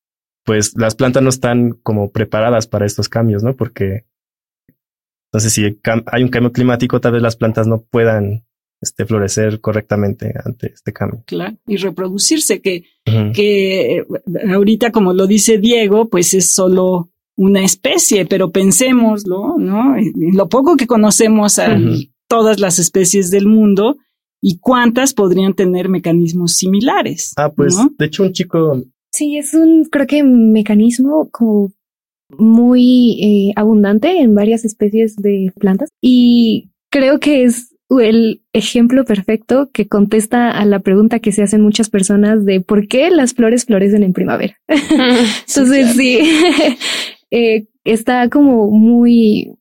pues 0.45 0.75
las 0.77 0.95
plantas 0.95 1.23
no 1.23 1.29
están 1.29 1.73
como 1.83 2.11
preparadas 2.11 2.67
para 2.67 2.87
estos 2.87 3.09
cambios, 3.09 3.43
¿no? 3.43 3.55
Porque 3.55 4.05
entonces 5.35 5.53
si 5.53 5.81
hay 6.07 6.23
un 6.23 6.29
cambio 6.29 6.53
climático, 6.53 7.01
tal 7.01 7.13
vez 7.13 7.23
las 7.23 7.37
plantas 7.37 7.67
no 7.67 7.83
puedan 7.83 8.45
este, 8.81 9.07
florecer 9.07 9.61
correctamente 9.61 10.33
ante 10.45 10.73
este 10.73 10.93
cambio. 10.93 11.23
Claro, 11.27 11.57
y 11.67 11.77
reproducirse, 11.77 12.61
que, 12.61 12.85
que 13.05 13.99
eh, 13.99 14.07
ahorita, 14.53 14.93
como 14.93 15.13
lo 15.13 15.27
dice 15.27 15.59
Diego, 15.59 16.09
pues 16.09 16.35
es 16.35 16.53
solo 16.53 17.11
una 17.37 17.65
especie, 17.65 18.27
pero 18.27 18.51
pensémoslo, 18.51 19.57
¿no? 19.59 19.97
En 19.97 20.37
lo 20.37 20.49
poco 20.49 20.77
que 20.77 20.87
conocemos 20.87 21.59
a 21.59 21.77
todas 22.29 22.61
las 22.61 22.79
especies 22.79 23.31
del 23.31 23.47
mundo 23.47 23.97
y 24.41 24.59
cuántas 24.59 25.15
podrían 25.15 25.55
tener 25.55 25.89
mecanismos 25.89 26.55
similares. 26.55 27.33
Ah, 27.37 27.51
pues, 27.51 27.77
de 27.99 28.07
hecho, 28.07 28.25
un 28.25 28.33
chico. 28.33 28.83
Sí, 29.11 29.37
es 29.39 29.55
un, 29.55 29.85
creo 29.87 30.07
que 30.07 30.23
mecanismo 30.23 31.29
como 31.31 31.73
muy 32.37 33.23
eh, 33.23 33.53
abundante 33.57 34.21
en 34.21 34.35
varias 34.35 34.65
especies 34.65 35.17
de 35.17 35.53
plantas 35.59 35.89
y 36.01 36.71
creo 36.91 37.21
que 37.21 37.45
es 37.45 37.74
el 37.91 38.43
ejemplo 38.53 39.05
perfecto 39.05 39.71
que 39.73 39.87
contesta 39.87 40.51
a 40.51 40.65
la 40.65 40.81
pregunta 40.81 41.21
que 41.21 41.33
se 41.33 41.43
hacen 41.43 41.61
muchas 41.61 41.91
personas 41.91 42.45
de 42.45 42.61
por 42.61 42.89
qué 42.89 43.11
las 43.11 43.35
flores 43.35 43.65
florecen 43.65 44.03
en 44.03 44.13
primavera. 44.13 44.59
Entonces, 44.69 45.93
sí, 45.95 46.19
eh, 47.31 47.67
está 47.85 48.29
como 48.29 48.71
muy 48.71 49.53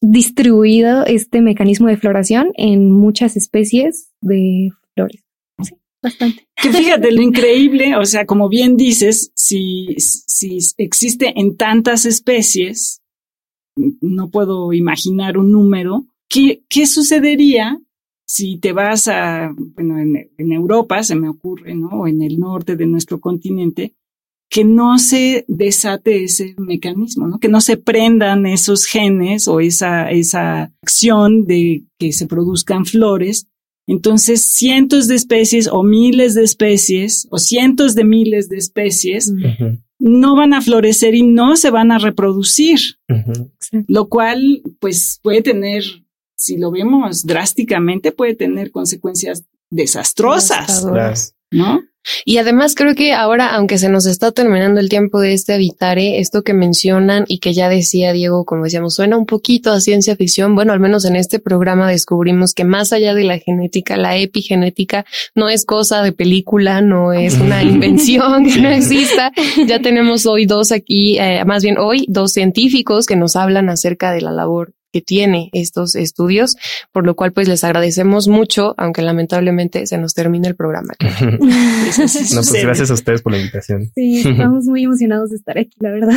distribuido 0.00 1.04
este 1.06 1.40
mecanismo 1.40 1.88
de 1.88 1.96
floración 1.96 2.52
en 2.56 2.90
muchas 2.90 3.36
especies 3.36 4.10
de 4.20 4.70
flores. 4.94 5.24
Sí, 5.62 5.74
bastante. 6.02 6.46
Que 6.56 6.70
fíjate 6.70 7.10
lo 7.10 7.22
increíble, 7.22 7.96
o 7.96 8.04
sea, 8.04 8.26
como 8.26 8.48
bien 8.48 8.76
dices, 8.76 9.32
si, 9.34 9.94
si 9.98 10.58
existe 10.78 11.32
en 11.36 11.56
tantas 11.56 12.06
especies, 12.06 13.00
no 13.76 14.30
puedo 14.30 14.72
imaginar 14.72 15.36
un 15.36 15.50
número 15.50 16.06
¿qué, 16.34 16.64
qué 16.68 16.86
sucedería 16.86 17.80
si 18.26 18.58
te 18.58 18.72
vas 18.72 19.06
a, 19.06 19.54
bueno, 19.56 19.98
en, 20.00 20.30
en, 20.36 20.52
Europa 20.52 21.02
se 21.04 21.14
me 21.14 21.28
ocurre, 21.28 21.74
¿no? 21.74 21.88
O 21.88 22.08
en 22.08 22.22
el 22.22 22.40
norte 22.40 22.74
de 22.74 22.86
nuestro 22.86 23.20
continente, 23.20 23.94
que 24.50 24.64
no 24.64 24.98
se 24.98 25.44
desate 25.46 26.24
ese 26.24 26.54
mecanismo, 26.58 27.28
¿no? 27.28 27.38
Que 27.38 27.48
no 27.48 27.60
se 27.60 27.76
prendan 27.76 28.46
esos 28.46 28.86
genes 28.86 29.46
o 29.46 29.60
esa, 29.60 30.10
esa 30.10 30.72
acción 30.82 31.44
de 31.44 31.84
que 31.98 32.12
se 32.12 32.26
produzcan 32.26 32.84
flores. 32.84 33.46
Entonces, 33.86 34.42
cientos 34.42 35.06
de 35.06 35.14
especies 35.14 35.68
o 35.70 35.82
miles 35.84 36.34
de 36.34 36.42
especies 36.42 37.28
o 37.30 37.38
cientos 37.38 37.94
de 37.94 38.04
miles 38.04 38.48
de 38.48 38.56
especies 38.56 39.32
no 39.98 40.34
van 40.34 40.54
a 40.54 40.62
florecer 40.62 41.14
y 41.14 41.22
no 41.22 41.56
se 41.56 41.70
van 41.70 41.92
a 41.92 41.98
reproducir, 41.98 42.78
lo 43.86 44.08
cual 44.08 44.62
pues 44.80 45.20
puede 45.22 45.42
tener 45.42 45.84
si 46.36 46.56
lo 46.56 46.70
vemos 46.70 47.24
drásticamente, 47.24 48.12
puede 48.12 48.34
tener 48.34 48.70
consecuencias 48.70 49.44
desastrosas, 49.70 50.84
¿no? 51.50 51.80
Y 52.24 52.36
además 52.36 52.74
creo 52.74 52.94
que 52.94 53.14
ahora, 53.14 53.54
aunque 53.54 53.78
se 53.78 53.88
nos 53.88 54.04
está 54.04 54.30
terminando 54.30 54.78
el 54.78 54.88
tiempo 54.88 55.20
de 55.20 55.32
este 55.32 55.54
habitare, 55.54 56.18
esto 56.18 56.42
que 56.42 56.52
mencionan 56.52 57.24
y 57.28 57.38
que 57.38 57.54
ya 57.54 57.68
decía 57.68 58.12
Diego, 58.12 58.44
como 58.44 58.64
decíamos, 58.64 58.94
suena 58.94 59.16
un 59.16 59.24
poquito 59.24 59.72
a 59.72 59.80
ciencia 59.80 60.14
ficción. 60.14 60.54
Bueno, 60.54 60.72
al 60.74 60.80
menos 60.80 61.06
en 61.06 61.16
este 61.16 61.38
programa 61.38 61.88
descubrimos 61.88 62.52
que 62.52 62.64
más 62.64 62.92
allá 62.92 63.14
de 63.14 63.24
la 63.24 63.38
genética, 63.38 63.96
la 63.96 64.18
epigenética 64.18 65.06
no 65.34 65.48
es 65.48 65.64
cosa 65.64 66.02
de 66.02 66.12
película, 66.12 66.82
no 66.82 67.12
es 67.12 67.38
una 67.38 67.62
invención 67.62 68.44
que 68.44 68.60
no 68.60 68.68
exista. 68.68 69.32
Ya 69.66 69.80
tenemos 69.80 70.26
hoy 70.26 70.44
dos 70.44 70.72
aquí, 70.72 71.18
eh, 71.18 71.44
más 71.46 71.62
bien 71.62 71.78
hoy, 71.78 72.04
dos 72.08 72.32
científicos 72.32 73.06
que 73.06 73.16
nos 73.16 73.34
hablan 73.34 73.70
acerca 73.70 74.12
de 74.12 74.20
la 74.20 74.30
labor 74.30 74.74
que 74.94 75.00
tiene 75.00 75.50
estos 75.52 75.96
estudios, 75.96 76.56
por 76.92 77.04
lo 77.04 77.16
cual 77.16 77.32
pues 77.32 77.48
les 77.48 77.64
agradecemos 77.64 78.28
mucho, 78.28 78.76
aunque 78.76 79.02
lamentablemente 79.02 79.88
se 79.88 79.98
nos 79.98 80.14
termina 80.14 80.46
el 80.46 80.54
programa. 80.54 80.94
no, 81.00 81.36
pues 81.36 82.52
gracias 82.62 82.92
a 82.92 82.94
ustedes 82.94 83.20
por 83.20 83.32
la 83.32 83.38
invitación. 83.38 83.90
Sí, 83.96 84.22
estamos 84.24 84.66
muy 84.66 84.84
emocionados 84.84 85.30
de 85.30 85.36
estar 85.36 85.58
aquí, 85.58 85.76
la 85.80 85.90
verdad. 85.90 86.14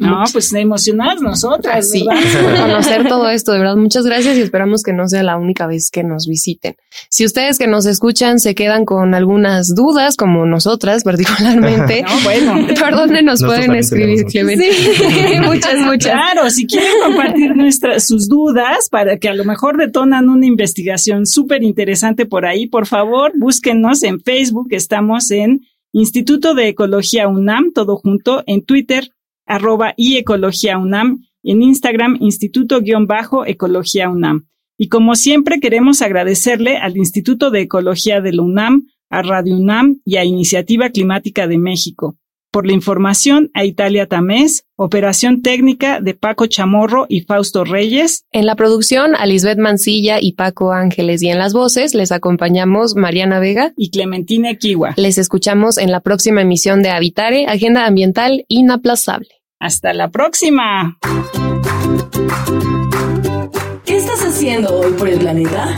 No, 0.00 0.24
pues 0.32 0.54
emocionadas 0.54 1.20
nosotras, 1.20 1.90
sí, 1.90 2.06
por 2.06 2.56
conocer 2.56 3.06
todo 3.08 3.28
esto, 3.28 3.52
de 3.52 3.58
verdad, 3.58 3.76
muchas 3.76 4.06
gracias 4.06 4.38
y 4.38 4.40
esperamos 4.40 4.82
que 4.82 4.94
no 4.94 5.06
sea 5.06 5.22
la 5.22 5.36
única 5.36 5.66
vez 5.66 5.90
que 5.90 6.02
nos 6.02 6.26
visiten. 6.26 6.76
Si 7.10 7.26
ustedes 7.26 7.58
que 7.58 7.66
nos 7.66 7.84
escuchan 7.84 8.40
se 8.40 8.54
quedan 8.54 8.86
con 8.86 9.14
algunas 9.14 9.74
dudas, 9.74 10.16
como 10.16 10.46
nosotras 10.46 11.04
particularmente, 11.04 12.02
no, 12.08 12.20
bueno. 12.24 12.68
¿por 12.74 12.92
dónde 12.92 13.22
nos 13.22 13.42
pueden 13.42 13.74
escribir, 13.74 14.24
Clemente? 14.24 14.70
muchas, 15.42 15.78
muchas. 15.80 16.12
Claro, 16.12 16.48
si 16.48 16.66
quieren 16.66 16.92
compartir 17.04 17.54
nuestra 17.54 17.81
sus 17.98 18.28
dudas 18.28 18.88
para 18.90 19.18
que 19.18 19.28
a 19.28 19.34
lo 19.34 19.44
mejor 19.44 19.76
detonan 19.76 20.28
una 20.28 20.46
investigación 20.46 21.26
súper 21.26 21.62
interesante 21.62 22.26
por 22.26 22.46
ahí, 22.46 22.66
por 22.66 22.86
favor, 22.86 23.32
búsquenos 23.36 24.02
en 24.02 24.20
Facebook. 24.20 24.68
Estamos 24.70 25.30
en 25.30 25.62
Instituto 25.92 26.54
de 26.54 26.68
Ecología 26.68 27.28
UNAM, 27.28 27.72
todo 27.72 27.96
junto, 27.96 28.42
en 28.46 28.64
Twitter, 28.64 29.10
arroba 29.46 29.94
y 29.96 30.16
Ecología 30.16 30.78
UNAM, 30.78 31.24
en 31.42 31.62
Instagram, 31.62 32.16
Instituto-Ecología 32.20 34.08
UNAM. 34.08 34.46
Y 34.78 34.88
como 34.88 35.14
siempre, 35.14 35.60
queremos 35.60 36.00
agradecerle 36.02 36.76
al 36.76 36.96
Instituto 36.96 37.50
de 37.50 37.62
Ecología 37.62 38.20
de 38.20 38.32
la 38.32 38.42
UNAM, 38.42 38.86
a 39.10 39.22
Radio 39.22 39.56
UNAM 39.56 40.00
y 40.04 40.16
a 40.16 40.24
Iniciativa 40.24 40.88
Climática 40.88 41.46
de 41.46 41.58
México. 41.58 42.16
Por 42.52 42.66
la 42.66 42.74
información 42.74 43.50
a 43.54 43.64
Italia 43.64 44.08
Tamés, 44.08 44.66
operación 44.76 45.40
técnica 45.40 46.02
de 46.02 46.12
Paco 46.12 46.46
Chamorro 46.46 47.06
y 47.08 47.22
Fausto 47.22 47.64
Reyes. 47.64 48.26
En 48.30 48.44
la 48.44 48.56
producción 48.56 49.16
a 49.16 49.24
Lisbeth 49.24 49.56
Mancilla 49.56 50.18
y 50.20 50.32
Paco 50.32 50.70
Ángeles 50.70 51.22
y 51.22 51.30
en 51.30 51.38
las 51.38 51.54
voces 51.54 51.94
les 51.94 52.12
acompañamos 52.12 52.94
Mariana 52.94 53.38
Vega 53.38 53.72
y 53.74 53.90
Clementina 53.90 54.54
Kiwa. 54.54 54.92
Les 54.98 55.16
escuchamos 55.16 55.78
en 55.78 55.90
la 55.90 56.00
próxima 56.00 56.42
emisión 56.42 56.82
de 56.82 56.90
Habitare, 56.90 57.46
Agenda 57.46 57.86
Ambiental 57.86 58.44
Inaplazable. 58.48 59.30
Hasta 59.58 59.94
la 59.94 60.10
próxima. 60.10 60.98
¿Qué 63.86 63.96
estás 63.96 64.26
haciendo 64.26 64.78
hoy 64.78 64.92
por 64.92 65.08
el 65.08 65.18
planeta? 65.20 65.74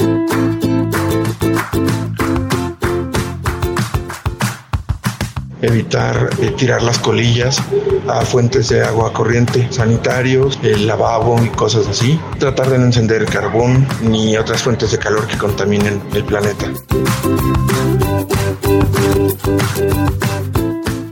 Evitar 5.65 6.31
eh, 6.41 6.53
tirar 6.57 6.83
las 6.83 6.99
colillas 6.99 7.63
a 8.09 8.23
fuentes 8.23 8.69
de 8.69 8.83
agua 8.83 9.13
corriente, 9.13 9.69
sanitarios, 9.71 10.59
el 10.63 10.87
lavabo 10.87 11.43
y 11.43 11.49
cosas 11.49 11.87
así. 11.87 12.19
Tratar 12.39 12.71
de 12.71 12.79
no 12.79 12.87
encender 12.87 13.27
carbón 13.27 13.87
ni 14.03 14.37
otras 14.37 14.63
fuentes 14.63 14.91
de 14.93 14.99
calor 14.99 15.27
que 15.27 15.39
contaminen 15.39 16.03
el 16.15 16.25
planeta. 16.25 16.71